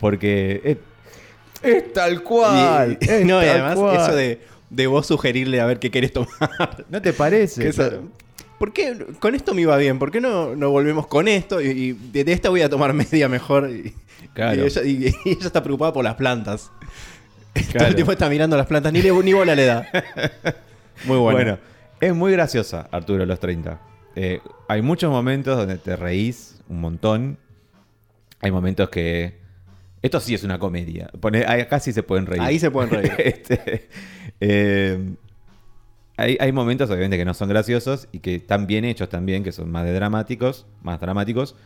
[0.00, 0.76] Porque es,
[1.62, 2.98] es tal cual.
[3.00, 3.96] Y- es no, y además cual.
[3.96, 6.84] eso de, de vos sugerirle a ver qué querés tomar.
[6.90, 7.68] ¿No te parece?
[7.68, 8.02] Eso-
[8.58, 9.98] ¿Por qué con esto me iba bien?
[9.98, 11.60] ¿Por qué no, no volvemos con esto?
[11.60, 13.70] Y, y de, de esta voy a tomar media mejor.
[13.70, 13.94] Y,
[14.34, 14.62] Claro.
[14.62, 16.70] y ella, y- y ella está preocupada por las plantas.
[17.72, 19.88] Todo el tiempo está mirando las plantas, ni, le, ni bola le da.
[21.06, 21.38] Muy bueno.
[21.38, 21.58] Bueno,
[22.00, 23.80] es muy graciosa, Arturo, los 30.
[24.14, 27.38] Eh, hay muchos momentos donde te reís un montón.
[28.40, 29.38] Hay momentos que.
[30.02, 31.08] Esto sí es una comedia.
[31.20, 32.42] Pone- acá sí se pueden reír.
[32.42, 33.12] Ahí se pueden reír.
[33.18, 33.88] Este,
[34.40, 35.14] eh,
[36.18, 39.52] hay, hay momentos, obviamente, que no son graciosos y que están bien hechos también, que
[39.52, 41.56] son más de dramáticos, más dramáticos,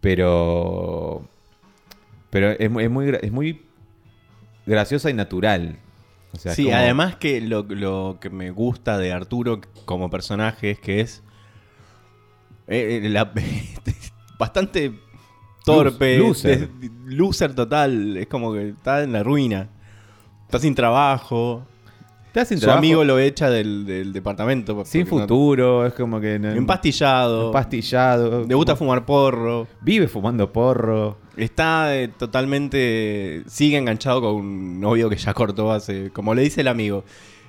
[0.00, 1.28] pero.
[2.30, 3.62] Pero es, muy- es muy, es muy
[4.66, 5.78] graciosa y natural.
[6.32, 10.10] O sea, es sí, como- además que lo, lo que me gusta de Arturo como
[10.10, 11.22] personaje es que es
[12.66, 13.32] eh, eh, la-
[14.38, 14.92] bastante
[15.64, 16.68] torpe, loser.
[17.06, 19.68] loser total, es como que está en la ruina,
[20.46, 21.66] está sin trabajo,
[22.32, 24.84] Te hacen su trabajo amigo lo echa del, del departamento.
[24.84, 26.38] sin porque no- futuro, es como que.
[26.38, 28.44] no- empastillado, empastillado.
[28.46, 31.16] le gusta fumar porro, Vive fumando porro.
[31.36, 36.60] está eh, totalmente, sigue enganchado con un novio que ya cortó hace, como le dice
[36.60, 37.04] el amigo.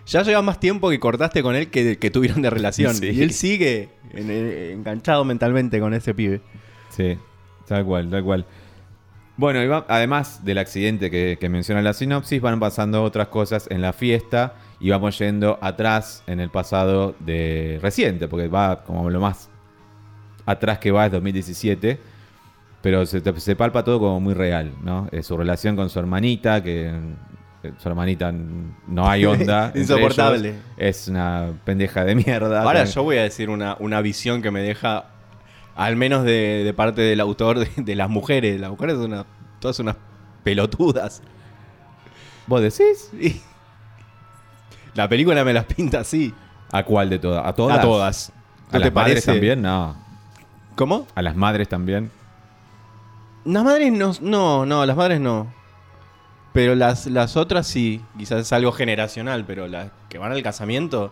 [0.08, 2.96] Ya lleva más tiempo que cortaste con él que, que tuvieron de relación.
[3.00, 3.08] Sí.
[3.10, 6.42] Y él sigue en- en- enganchado mentalmente con ese pibe.
[6.90, 7.18] Sí,
[7.68, 8.46] tal cual, tal cual.
[9.40, 13.68] Bueno, y va- además del accidente que, que menciona la sinopsis, van pasando otras cosas
[13.72, 19.10] en la fiesta y vamos yendo atrás en el pasado de reciente, porque va como
[19.10, 19.50] lo más
[20.46, 21.98] atrás que va es 2017,
[22.82, 25.08] pero se, palpa todo como muy real, ¿no?
[25.14, 26.88] Eh, su relación con su hermanita, que
[27.64, 29.72] eh, su hermanita no hay onda.
[29.76, 30.50] Insoportable.
[30.50, 30.62] ellos.
[30.76, 32.62] Es una pendeja de mierda.
[32.64, 35.06] Ahora yo voy a decir una, una visión que me deja
[35.76, 38.60] Al menos de, de parte del autor de, de las mujeres.
[38.60, 39.26] Las mujeres son una-
[39.60, 39.96] todas unas
[40.44, 41.22] pelotudas.
[42.48, 43.10] ¿Vos decís?
[43.20, 43.42] Y
[44.96, 46.34] La película me las pinta así.
[46.72, 47.46] ¿A cuál de todas?
[47.46, 47.80] ¿A todas?
[47.80, 48.30] A todas.
[48.70, 49.32] ¿A ¿No las te madres parece?
[49.32, 49.62] también?
[49.62, 49.96] No.
[50.76, 51.08] ¿Cómo?
[51.16, 52.12] ¿A las madres también?
[53.46, 55.52] Las madres no, no, no, las madres no.
[56.54, 61.12] Pero las, las otras sí, quizás es algo generacional, pero las que van al casamiento,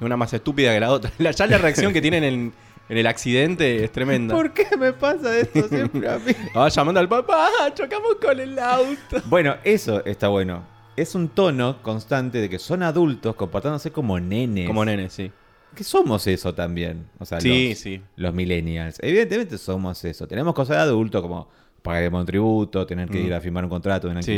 [0.00, 1.10] una más estúpida que la otra.
[1.18, 2.52] La- ya la reacción que tienen en,
[2.88, 4.34] en el accidente es tremenda.
[4.54, 6.32] qué me pasa esto siempre a mí?
[6.56, 9.16] Va llamando al papá, chocamos con el auto.
[9.26, 10.64] bueno, eso está bueno.
[10.96, 14.66] Es un tono constante de que son adultos comportándose como nenes.
[14.66, 15.30] Como nene, sí.
[15.74, 17.06] Que somos eso también.
[17.20, 18.02] O sea, Sí, los, sí.
[18.16, 18.98] los millennials.
[19.00, 20.26] Evidentemente somos eso.
[20.26, 21.48] Tenemos cosas de adulto como
[21.82, 23.26] pagar un tributo, tener que Mm.
[23.26, 24.32] ir a firmar un contrato de un Sí.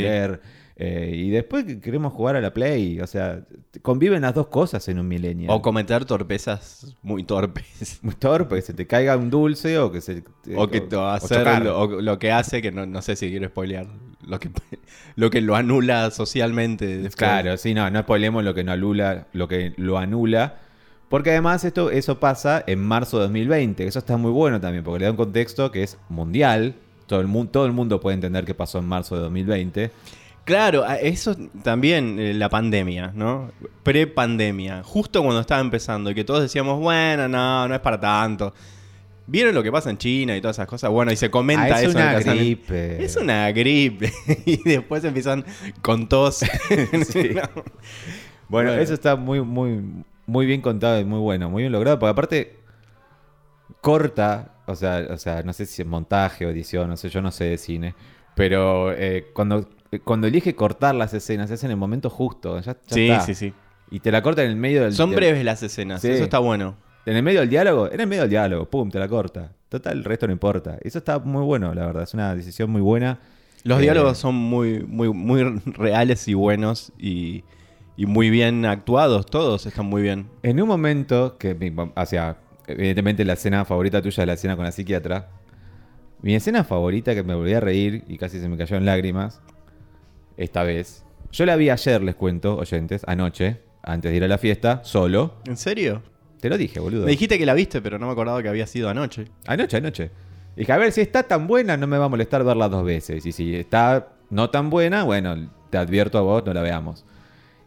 [0.77, 2.99] Eh, y después que queremos jugar a la Play.
[3.01, 3.41] O sea,
[3.81, 5.51] conviven las dos cosas en un millennial.
[5.51, 7.99] O cometer torpezas muy torpes.
[8.01, 10.23] Muy torpe, que se te caiga un dulce o que se...
[10.55, 11.63] O que te va a o hacer chocar.
[11.63, 13.85] lo, o lo que hace, que no, no sé si quiero spoilear,
[14.25, 14.49] lo que,
[15.15, 16.85] lo que lo anula socialmente.
[16.87, 17.15] después.
[17.15, 20.57] Claro, sí, no, no spoilemos lo que no anula, lo que lo anula.
[21.09, 23.85] Porque además esto, eso pasa en marzo de 2020.
[23.85, 26.73] Eso está muy bueno también, porque le da un contexto que es mundial.
[27.05, 29.91] Todo el, mu- todo el mundo puede entender qué pasó en marzo de 2020.
[30.43, 33.51] Claro, eso también, eh, la pandemia, ¿no?
[33.83, 38.53] Pre-pandemia, justo cuando estaba empezando y que todos decíamos, bueno, no, no es para tanto.
[39.27, 40.89] ¿Vieron lo que pasa en China y todas esas cosas?
[40.89, 41.97] Bueno, y se comenta Ah, es eso.
[41.97, 43.03] una gripe.
[43.05, 44.11] Es una gripe.
[44.45, 45.45] y después empiezan
[45.81, 46.39] con tos.
[47.07, 47.29] Sí.
[47.35, 47.41] No.
[48.49, 48.73] Bueno, Bueno.
[48.73, 49.81] eso está muy, muy,
[50.25, 51.99] muy bien contado y muy bueno, muy bien logrado.
[51.99, 52.57] Porque aparte,
[53.79, 57.21] corta, o sea, o sea, no sé si es montaje o edición, no sé, yo
[57.21, 57.95] no sé de cine.
[58.35, 59.69] Pero eh, cuando,
[59.99, 62.59] cuando elige cortar las escenas, es en el momento justo.
[62.61, 63.25] Ya, ya Sí, está.
[63.25, 63.53] sí, sí.
[63.91, 66.07] Y te la corta en el medio del Son breves las escenas, Sí.
[66.09, 66.75] eso está bueno.
[67.05, 69.51] En el medio del diálogo, en el medio del diálogo, pum, te la corta.
[69.69, 70.77] Total, el resto no importa.
[70.81, 72.03] Eso está muy bueno, la verdad.
[72.03, 73.19] Es una decisión muy buena.
[73.63, 77.43] Los Eh, diálogos son muy, muy, muy reales y buenos y,
[77.97, 80.29] y muy bien actuados, todos están muy bien.
[80.43, 82.37] En un momento que, o sea,
[82.67, 85.29] evidentemente la escena favorita tuya es la escena con la psiquiatra.
[86.21, 89.41] Mi escena favorita que me volví a reír y casi se me cayó en lágrimas,
[90.37, 91.03] esta vez.
[91.31, 95.35] Yo la vi ayer, les cuento, oyentes, anoche, antes de ir a la fiesta, solo.
[95.45, 96.01] ¿En serio?
[96.39, 97.05] Te lo dije, boludo.
[97.05, 99.25] Me dijiste que la viste, pero no me acordaba que había sido anoche.
[99.45, 100.11] Anoche, anoche.
[100.55, 103.25] Dije, a ver, si está tan buena, no me va a molestar verla dos veces.
[103.25, 107.05] Y si está no tan buena, bueno, te advierto a vos, no la veamos.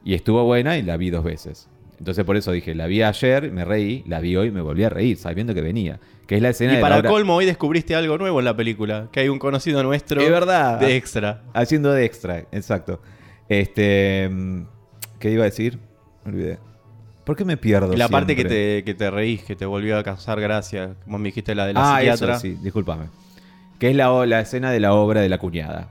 [0.04, 1.68] Y estuvo buena y la vi dos veces.
[1.98, 4.90] Entonces por eso dije, la vi ayer, me reí, la vi hoy, me volví a
[4.90, 6.00] reír, sabiendo que venía.
[6.26, 9.08] Que es la escena Y de para colmo, hoy descubriste algo nuevo en la película.
[9.12, 10.78] Que hay un conocido nuestro Es verdad.
[10.80, 11.42] de extra.
[11.52, 13.00] haciendo de extra, exacto.
[13.48, 14.62] Este, mm,
[15.18, 15.78] ¿qué iba a decir?
[16.24, 16.58] Me olvidé.
[17.24, 17.94] ¿Por qué me pierdo?
[17.96, 20.94] La parte que te, que te reís, que te volvió a causar gracia.
[21.04, 22.32] Como me dijiste, la de la ah, psiquiatra.
[22.34, 23.06] eso sí, discúlpame.
[23.78, 25.88] Que es la, la escena de la obra de la cuñada.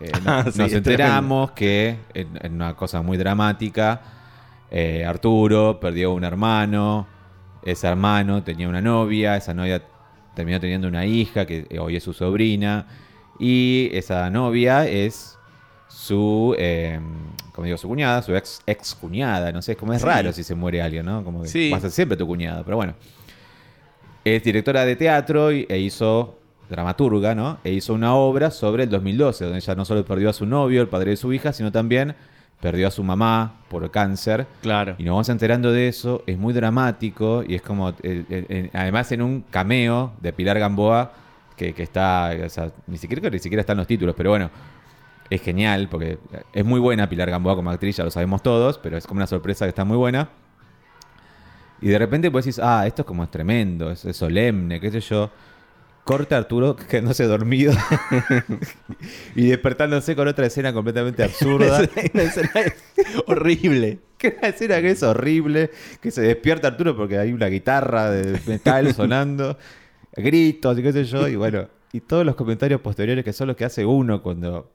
[0.00, 4.00] Eh, no- Ah, sí, nos enteramos que, en, en una cosa muy dramática,
[4.70, 7.06] eh, Arturo perdió un hermano,
[7.66, 9.82] ese hermano tenía una novia, esa novia
[10.34, 12.86] terminó teniendo una hija, que hoy es su sobrina,
[13.38, 15.38] y esa novia es
[15.88, 17.00] su, eh,
[17.52, 20.06] como digo, su cuñada, su ex, ex cuñada, no sé, como es Sí.
[20.06, 21.24] raro si se muere alguien, ¿no?
[21.24, 21.70] Como que Sí.
[21.70, 22.94] va a ser siempre tu cuñada, pero bueno.
[24.24, 26.38] Es directora de teatro y- e hizo
[26.68, 27.58] dramaturga, ¿no?
[27.62, 30.82] E hizo una obra sobre el 2012, donde ella no solo perdió a su novio,
[30.82, 32.14] el padre de su hija, sino también
[32.60, 34.46] perdió a su mamá por cáncer.
[34.62, 34.94] Claro.
[34.98, 38.70] Y nos vamos enterando de eso, es muy dramático y es como, eh, eh, eh,
[38.72, 41.12] además en un cameo de Pilar Gamboa,
[41.56, 44.50] que, que está, o sea, ni siquiera, que ni siquiera están los títulos, pero bueno,
[45.30, 46.18] es genial porque
[46.52, 49.26] es muy buena Pilar Gamboa como actriz, ya lo sabemos todos, pero es como una
[49.26, 50.28] sorpresa que está muy buena.
[51.80, 54.90] Y de repente pues decís, ah, esto es como es tremendo, es, es solemne, qué
[54.90, 55.30] sé yo.
[56.06, 57.74] Corta Arturo quedándose dormido
[59.34, 61.80] y despertándose con otra escena completamente absurda.
[62.14, 62.50] Una escena
[63.26, 63.98] horrible.
[64.16, 68.40] Que una escena que es horrible, que se despierta Arturo porque hay una guitarra de
[68.46, 69.58] metal sonando,
[70.14, 73.56] gritos y qué sé yo, y bueno, y todos los comentarios posteriores que son los
[73.56, 74.72] que hace uno cuando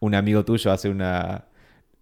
[0.00, 1.44] un amigo tuyo hace una,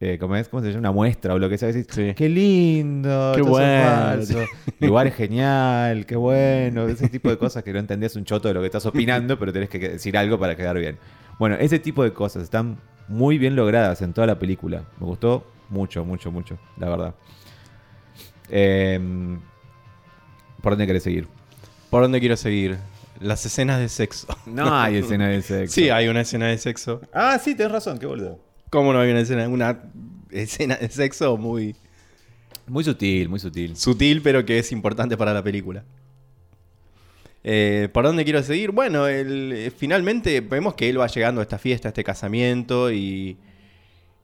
[0.01, 0.49] eh, ¿cómo es?
[0.49, 0.79] ¿Cómo se llama?
[0.81, 2.15] Una muestra o lo que sea, decís, Sí.
[2.17, 3.83] qué lindo, Qué bueno".
[3.85, 4.39] falso,
[4.81, 8.55] lugar es genial, qué bueno, ese tipo de cosas que no entendías un choto de
[8.55, 10.99] lo que estás opinando, pero tenés que decir algo para quedar bien.
[11.39, 12.79] Bueno, ese tipo de cosas están
[13.09, 14.85] muy bien logradas en toda la película.
[14.99, 17.15] Me gustó mucho, mucho, mucho, la verdad.
[18.49, 19.41] Em,
[20.63, 21.27] ¿Por dónde querés seguir?
[21.91, 22.79] ¿Por dónde quiero seguir?
[23.21, 24.27] Las escenas de sexo.
[24.47, 25.75] No hay escena de sexo.
[25.75, 27.01] Sí, hay una escena de sexo.
[27.13, 28.39] Ah, sí, tenés razón, qué boludo.
[28.71, 29.49] ¿Cómo no hay una escena?
[29.49, 29.83] Una
[30.31, 31.75] escena de sexo muy
[32.67, 33.77] Muy sutil, muy sutil.
[33.77, 35.85] sutil, pero que es importante para la película.
[37.43, 38.71] Eh, ¿Por dónde quiero seguir?
[38.71, 43.39] Bueno, eh, finalmente vemos que él va llegando a esta fiesta, a este casamiento y,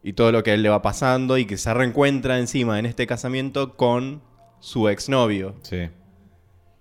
[0.02, 2.84] y todo lo que a él le va pasando y que se reencuentra encima en
[2.86, 4.22] este casamiento con
[4.60, 5.56] su exnovio.
[5.62, 5.88] Sí.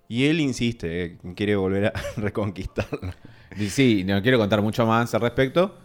[0.08, 3.16] Y él insiste, eh, quiere volver a reconquistarla.
[3.70, 5.78] Sí, no quiero contar mucho más al respecto,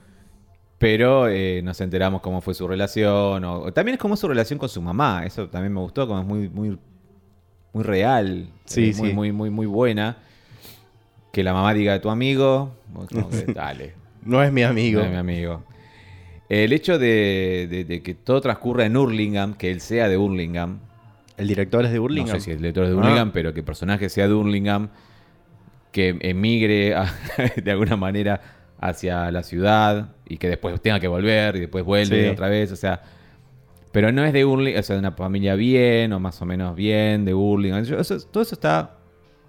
[0.82, 3.45] pero eh, nos enteramos cómo fue su relación.
[3.45, 5.23] O, también es cómo es su relación con su mamá.
[5.27, 6.79] Eso también me gustó, como es muy, muy,
[7.71, 8.47] muy real.
[8.65, 9.13] Sí, eh, muy, sí.
[9.15, 10.17] muy, muy, muy buena.
[11.32, 12.73] Que la mamá diga de tu amigo.
[12.93, 13.93] como que, dale,
[14.25, 14.99] No es mi amigo.
[15.01, 15.63] no es mi amigo.
[16.49, 20.79] El hecho de, de- de que todo transcurra en Hurlingham, que él sea de Hurlingham.
[21.38, 22.34] El director es de Burlingame.
[22.34, 22.99] No sé si el director es de Ah.
[22.99, 24.89] Hurlingham, pero que el personaje sea de Hurlingham,
[25.91, 27.05] que emigre a-
[27.63, 28.41] de alguna manera
[28.82, 32.29] hacia la ciudad y que después tenga que volver y después vuelve Sí.
[32.29, 33.01] otra vez, o sea,
[33.91, 36.75] pero no es de Hurlingham, o sea, de una familia bien o más o menos
[36.75, 37.32] bien de
[38.01, 38.97] eso- todo eso está,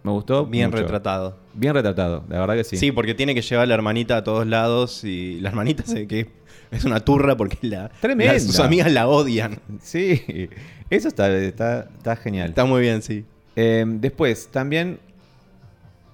[0.03, 0.47] me gustó.
[0.47, 0.83] Bien mucho.
[0.83, 1.39] retratado.
[1.55, 2.76] Bien retratado, la verdad que sí.
[2.76, 2.93] Sí.
[2.93, 6.28] porque tiene que llevar a la hermanita a todos lados y la hermanita se que
[6.70, 9.59] es una turra porque la, la- sus amigas la odian.
[9.80, 10.20] Sí,
[10.91, 12.51] eso está, está, está genial.
[12.51, 13.24] Está muy bien, sí.
[13.57, 14.99] Eh, después, también,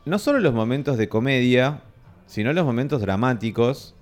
[0.04, 1.80] no solo los momentos de comedia,
[2.28, 3.94] sino los momentos dramáticos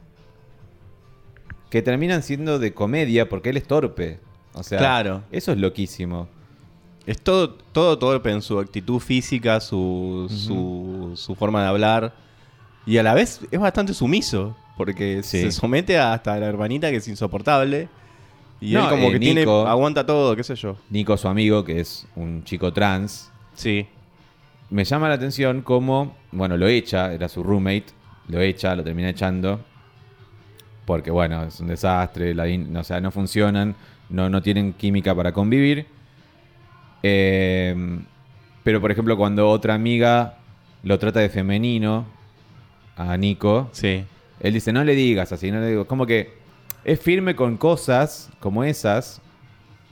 [1.71, 4.21] que terminan siendo de comedia porque él es torpe.
[4.53, 5.23] O sea, Claro.
[5.33, 6.29] eso es loquísimo.
[7.07, 12.15] Es todo, todo torpe en su actitud física, su, su, su forma de hablar.
[12.85, 14.57] Y a la vez es bastante sumiso.
[14.77, 15.41] Porque Sí.
[15.41, 17.89] se somete hasta a la hermanita que es insoportable.
[18.61, 20.77] Y No, él como eh, que tiene, aguanta todo, qué sé yo.
[20.91, 23.87] Nico, su amigo, que es un chico trans, Sí.
[24.69, 27.87] me llama la atención cómo, bueno, lo echa, era su roommate,
[28.29, 29.61] lo echa, lo termina echando,
[30.85, 32.45] porque bueno, es un desastre, la
[32.81, 33.75] o sea, no funcionan,
[34.09, 35.87] no, no tienen química para convivir.
[37.03, 37.99] Eh,
[38.65, 40.39] pero por ejemplo, cuando otra amiga
[40.83, 42.07] lo trata de femenino
[42.97, 44.05] a Nico, Sí.
[44.41, 46.33] él dice, no le digas así, no le digo, como que
[46.85, 49.21] es firme con cosas como esas,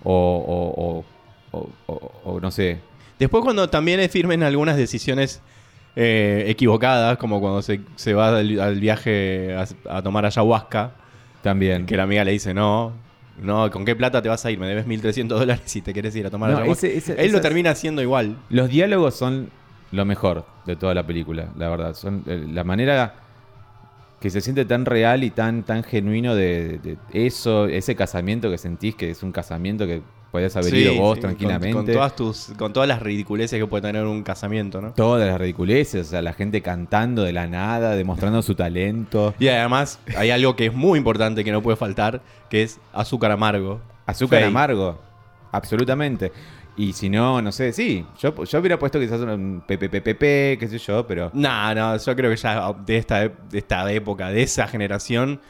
[0.02, 1.04] o-
[1.52, 2.78] o- o- o no sé,
[3.16, 5.40] Después cuando también es firme en algunas decisiones
[5.96, 9.66] eh, equivocadas, como cuando se, se va al, al viaje a,
[9.98, 10.92] a tomar ayahuasca,
[11.42, 11.86] también.
[11.86, 12.92] que la amiga le dice, no,
[13.42, 14.58] no, ¿con qué plata te vas a ir?
[14.58, 16.86] Me debes 1.300 dólares si te quieres ir a tomar No, ayahuasca.
[16.86, 18.36] ese- ese- Él lo termina haciendo igual.
[18.50, 19.50] Los diálogos son
[19.92, 21.94] lo mejor de toda la película, la verdad.
[21.94, 23.14] Son eh, la manera
[24.20, 28.56] que se siente tan real y tan, tan genuino de, de eso, ese casamiento que
[28.58, 30.00] sentís que es un casamiento que
[30.34, 31.72] podías haber Sí, ido vos sí, tranquilamente.
[31.72, 34.92] Con, todas tus, con todas las ridiculeces que puede tener un casamiento, ¿no?
[34.92, 39.32] Todas las ridiculeces, o sea, la gente cantando de la nada, demostrando su talento.
[39.38, 42.20] Y además hay algo que es muy importante que no puede faltar,
[42.50, 43.80] que es azúcar amargo.
[44.06, 44.98] Azúcar amargo,
[45.52, 46.32] absolutamente.
[46.76, 50.78] Y si no, no sé, sí, yo, yo hubiera puesto quizás un PPPP, qué sé
[50.78, 51.30] yo, pero...
[51.32, 55.40] No, no, yo creo que ya de esta, de esta época, de esa generación,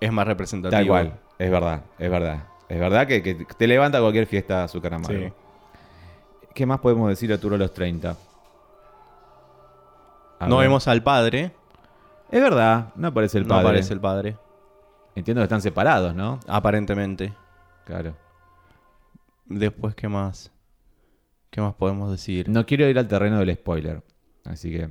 [0.00, 0.78] es más representativo.
[0.80, 2.51] Tal cual, es verdad, es verdad.
[2.72, 5.26] Es verdad que, que te levanta cualquier fiesta azúcar amargo.
[5.28, 5.32] Sí.
[6.54, 8.16] ¿Qué más podemos decir a Arturo los 30?
[10.38, 10.66] A No ver.
[10.68, 11.52] vemos al padre.
[12.30, 13.68] Es verdad, no aparece el no padre.
[13.68, 14.36] aparece el padre.
[15.14, 16.40] Entiendo que están separados, ¿no?
[16.48, 17.34] Aparentemente.
[17.84, 18.16] Claro.
[19.44, 20.50] Después, ¿qué más?
[21.50, 22.48] ¿Qué más podemos decir?
[22.48, 24.02] No quiero ir al terreno del spoiler.
[24.46, 24.88] Así que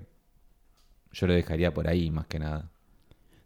[1.14, 2.70] yo lo dejaría por ahí más que nada.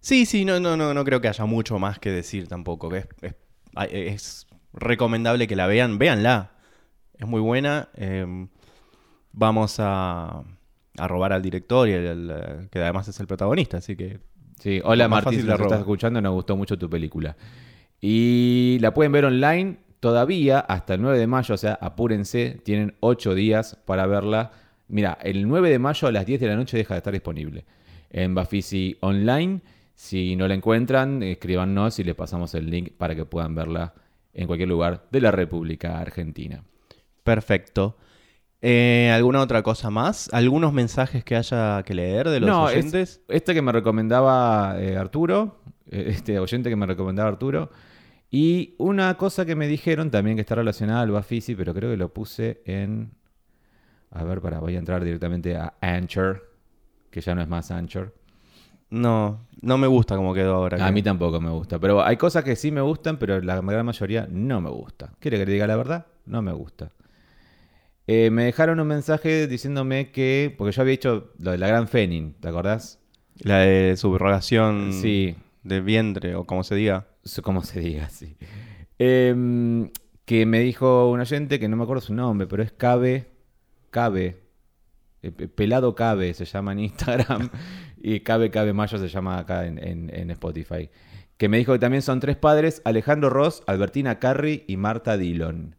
[0.02, 2.90] Sí, sí, no, no, no, no creo que haya mucho más que decir tampoco.
[2.90, 3.36] que Es,
[3.84, 5.98] es recomendable que la vean.
[5.98, 6.52] Véanla.
[7.18, 7.90] Es muy buena.
[7.96, 8.48] Eh,
[9.32, 10.44] vamos a,
[10.98, 14.20] a robar al director y al- al- que además es el protagonista, así que
[14.60, 17.36] Sí, hola Martín, si nos estás escuchando, nos gustó mucho tu película.
[18.02, 22.96] Y la pueden ver online todavía hasta el 9 de mayo, o sea, apúrense, tienen
[23.02, 24.52] 8 días para verla.
[24.88, 27.66] Mira, el 9 de mayo a las 10 de la noche deja de estar disponible
[28.12, 29.60] en Bafisi Online.
[29.96, 33.94] Si no la encuentran, escríbanos y les pasamos el link para que puedan verla
[34.34, 36.64] en cualquier lugar de la República Argentina.
[37.24, 37.98] perfecto.
[38.62, 40.28] Eh, ¿Alguna otra cosa más?
[40.34, 43.22] ¿Algunos mensajes que haya que leer de los No, es- oyentes?
[43.28, 47.70] Este que me recomendaba eh, Arturo, eh, este oyente que me recomendaba Arturo.
[48.32, 51.98] Y una cosa que me dijeron también que está relacionada al Bafisi, pero creo que
[51.98, 53.12] lo puse en.
[54.12, 56.52] A ver, para, voy a entrar directamente a Anchor,
[57.12, 58.16] que ya no es más Anchor.
[58.90, 60.86] No, no me gusta como quedó ahora.
[60.86, 63.86] A mí tampoco me gusta, pero hay cosas que sí me gustan, pero la gran
[63.86, 65.12] mayoría no me gusta.
[65.20, 66.06] ¿Quiere que le diga la verdad?
[66.26, 66.92] No me gusta.
[68.08, 71.88] Eh, me dejaron un mensaje diciéndome que, porque yo había hecho lo de la gran
[71.88, 73.00] Fenin, ¿te acordás?
[73.40, 77.08] La de subrogación Sí, de vientre, o como se diga.
[77.42, 78.38] Como se diga, sí.
[79.00, 79.90] Em,
[80.26, 83.28] que me dijo un oyente que no me acuerdo su nombre, pero es Cabe.
[83.90, 84.38] Cabe.
[85.24, 87.50] eh, Pe- Pelado Cabe se llama en Instagram
[88.08, 90.90] y Cabe Cabe Mayo se llama acá en, en- en Spotify.
[91.38, 95.76] Que me dijo que también son tres padres, Alejandro Ross, Albertina Carri y Marta Dillon.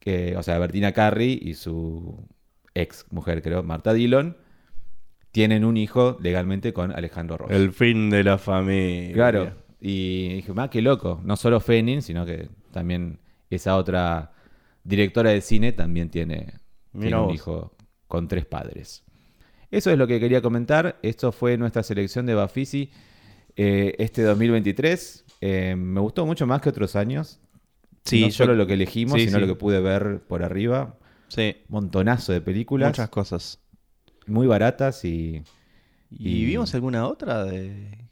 [0.00, 2.26] Que, o sea, Albertina Carri y su
[2.74, 4.36] ex mujer, creo, Marta Dillon,
[5.30, 7.50] tienen un hijo legalmente con Alejandro Ross.
[7.52, 9.14] El fin de la familia.
[9.14, 9.52] Claro.
[9.80, 11.20] Y dije, más qué loco.
[11.24, 13.18] No solo Fenin, sino que también
[13.50, 14.32] esa otra
[14.84, 16.54] directora de cine también tiene,
[16.92, 17.72] tiene un hijo
[18.08, 19.04] con tres padres.
[19.70, 20.98] Eso es lo que quería comentar.
[21.02, 22.90] Esto fue nuestra selección de Bafisi
[23.56, 25.24] eh, este 2023.
[25.40, 27.40] Eh, me gustó mucho más que otros años.
[28.04, 29.40] Sí, no yo- solo lo que elegimos, sí, sino sí.
[29.42, 30.96] lo que pude ver por arriba.
[31.28, 32.88] Sí, Montonazo de películas.
[32.90, 33.60] muchas cosas.
[34.26, 35.42] Muy baratas y
[36.10, 37.68] ¿Y, Y- vimos alguna otra de...?
[37.70, 38.08] de-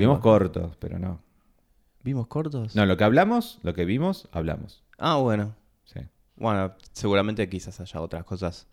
[0.00, 1.22] vimos cortos, pero no.
[2.02, 2.74] ¿Vimos cortos?
[2.74, 4.82] No, lo que hablamos, lo que vimos, hablamos.
[4.98, 5.54] Ah, bueno.
[5.84, 6.00] Sí.
[6.36, 8.66] Bueno, seguramente quizás haya otras cosas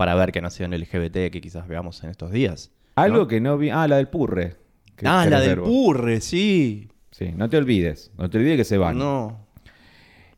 [0.00, 2.70] para ver que no sean LGBT que quizás veamos en estos días.
[2.94, 3.28] Algo ¿no?
[3.28, 3.68] que no vi.
[3.68, 4.56] Ah, la del purre.
[4.96, 6.88] que- ah, la del purre, sí.
[7.10, 8.10] Sí, no te olvides.
[8.16, 8.96] No te olvides que se van.
[8.96, 9.46] No.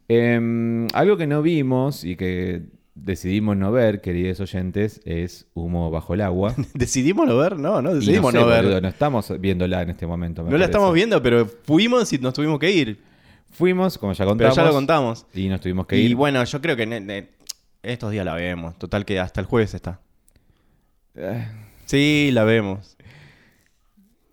[0.08, 2.62] Em, algo que no vimos y que
[2.96, 6.56] decidimos no ver, queridos oyentes, es Humo bajo el agua.
[6.74, 7.56] ¿Decidimos no ver?
[7.56, 8.64] No, no Y decidimos sé, no, ver.
[8.64, 10.42] boludo, no estamos viéndola en este momento.
[10.42, 12.98] me no la estamos viendo, pero fuimos y nos tuvimos que ir.
[13.52, 14.56] Fuimos, como ya Pero contamos.
[14.56, 15.26] ya lo contamos.
[15.34, 16.16] Y nos tuvimos que Y ir.
[16.16, 17.28] bueno, yo creo que en- en-
[17.83, 18.78] estos días la vemos.
[18.78, 20.01] Total que hasta el jueves está.
[21.14, 21.47] Eh,
[21.87, 22.97] Sí, la vemos.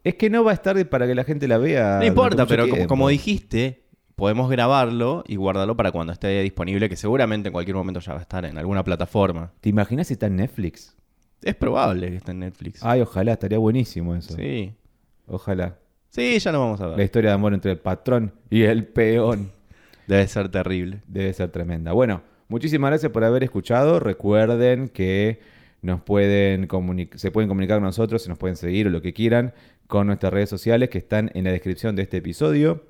[0.03, 1.97] Es que no va a estar para que la gente la vea.
[1.99, 3.83] No importa, pero como, dijiste,
[4.15, 8.19] podemos grabarlo y guardarlo para cuando esté disponible, que seguramente en cualquier momento ya va
[8.19, 9.51] a estar en alguna plataforma.
[9.59, 10.95] ¿Te imaginas si está en Netflix?
[11.41, 12.83] Es probable que esté en Netflix.
[12.83, 14.35] Ay, ojalá, estaría buenísimo eso.
[14.35, 14.73] sí.
[15.27, 15.77] Ojalá.
[16.09, 17.05] Sí, ya lo vamos a La ver.
[17.05, 19.51] historia de amor entre el patrón y el peón.
[20.07, 21.01] Debe ser terrible.
[21.07, 21.91] Debe ser tremenda.
[21.91, 23.99] Bueno, muchísimas gracias por haber escuchado.
[23.99, 25.39] Recuerden que
[25.81, 26.67] nos pueden
[27.15, 29.53] se pueden comunicar con nosotros, se nos pueden seguir o lo que quieran
[29.87, 32.83] con nuestras redes sociales que están en la descripción de este episodio.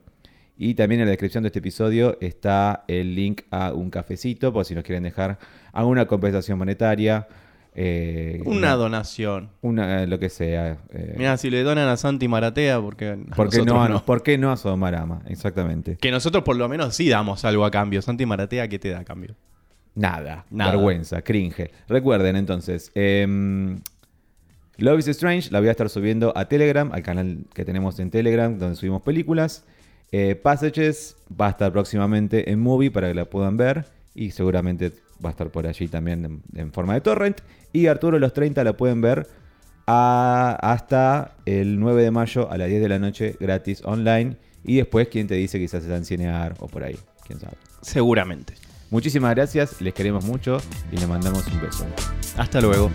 [0.57, 4.66] Y también en la descripción de este episodio está el link a un cafecito, por
[4.66, 5.39] si nos quieren dejar
[5.72, 7.28] alguna compensación monetaria.
[7.76, 9.49] Eh, Una donación.
[9.61, 10.80] una- lo que sea.
[10.91, 14.38] eh, Mira, si le donan a Santi Maratea, porque ¿por, qué no, a- ¿Por qué
[14.38, 15.22] no a Sodomarama?
[15.28, 15.97] Exactamente.
[15.97, 18.01] Que nosotros por lo menos sí damos algo a cambio.
[18.01, 19.36] Santi Maratea, ¿qué te da a cambio?
[19.95, 20.72] Nada, Nada.
[20.72, 21.72] vergüenza, cringe.
[21.88, 23.80] Recuerden entonces, em,
[24.78, 28.09] Love is Strange la voy a estar subiendo a Telegram, al canal que tenemos en
[28.11, 29.65] Telegram, donde subimos películas.
[30.11, 33.86] Eh, Passages va a estar próximamente en Movie para que la puedan ver.
[34.15, 34.93] Y seguramente
[35.24, 37.39] va a estar por allí también en, en forma de torrent.
[37.74, 39.28] Y Arturo los 30 la pueden ver
[39.88, 44.38] a- hasta el 9 de mayo a las 10 de la noche gratis online.
[44.63, 47.55] Y después, quien te dice quizás está en Cinear o por ahí, quién sabe.
[47.82, 48.53] Seguramente.
[48.91, 50.57] Muchísimas gracias, les queremos mucho
[50.91, 51.86] y les mandamos un beso.
[52.38, 52.89] Hasta luego.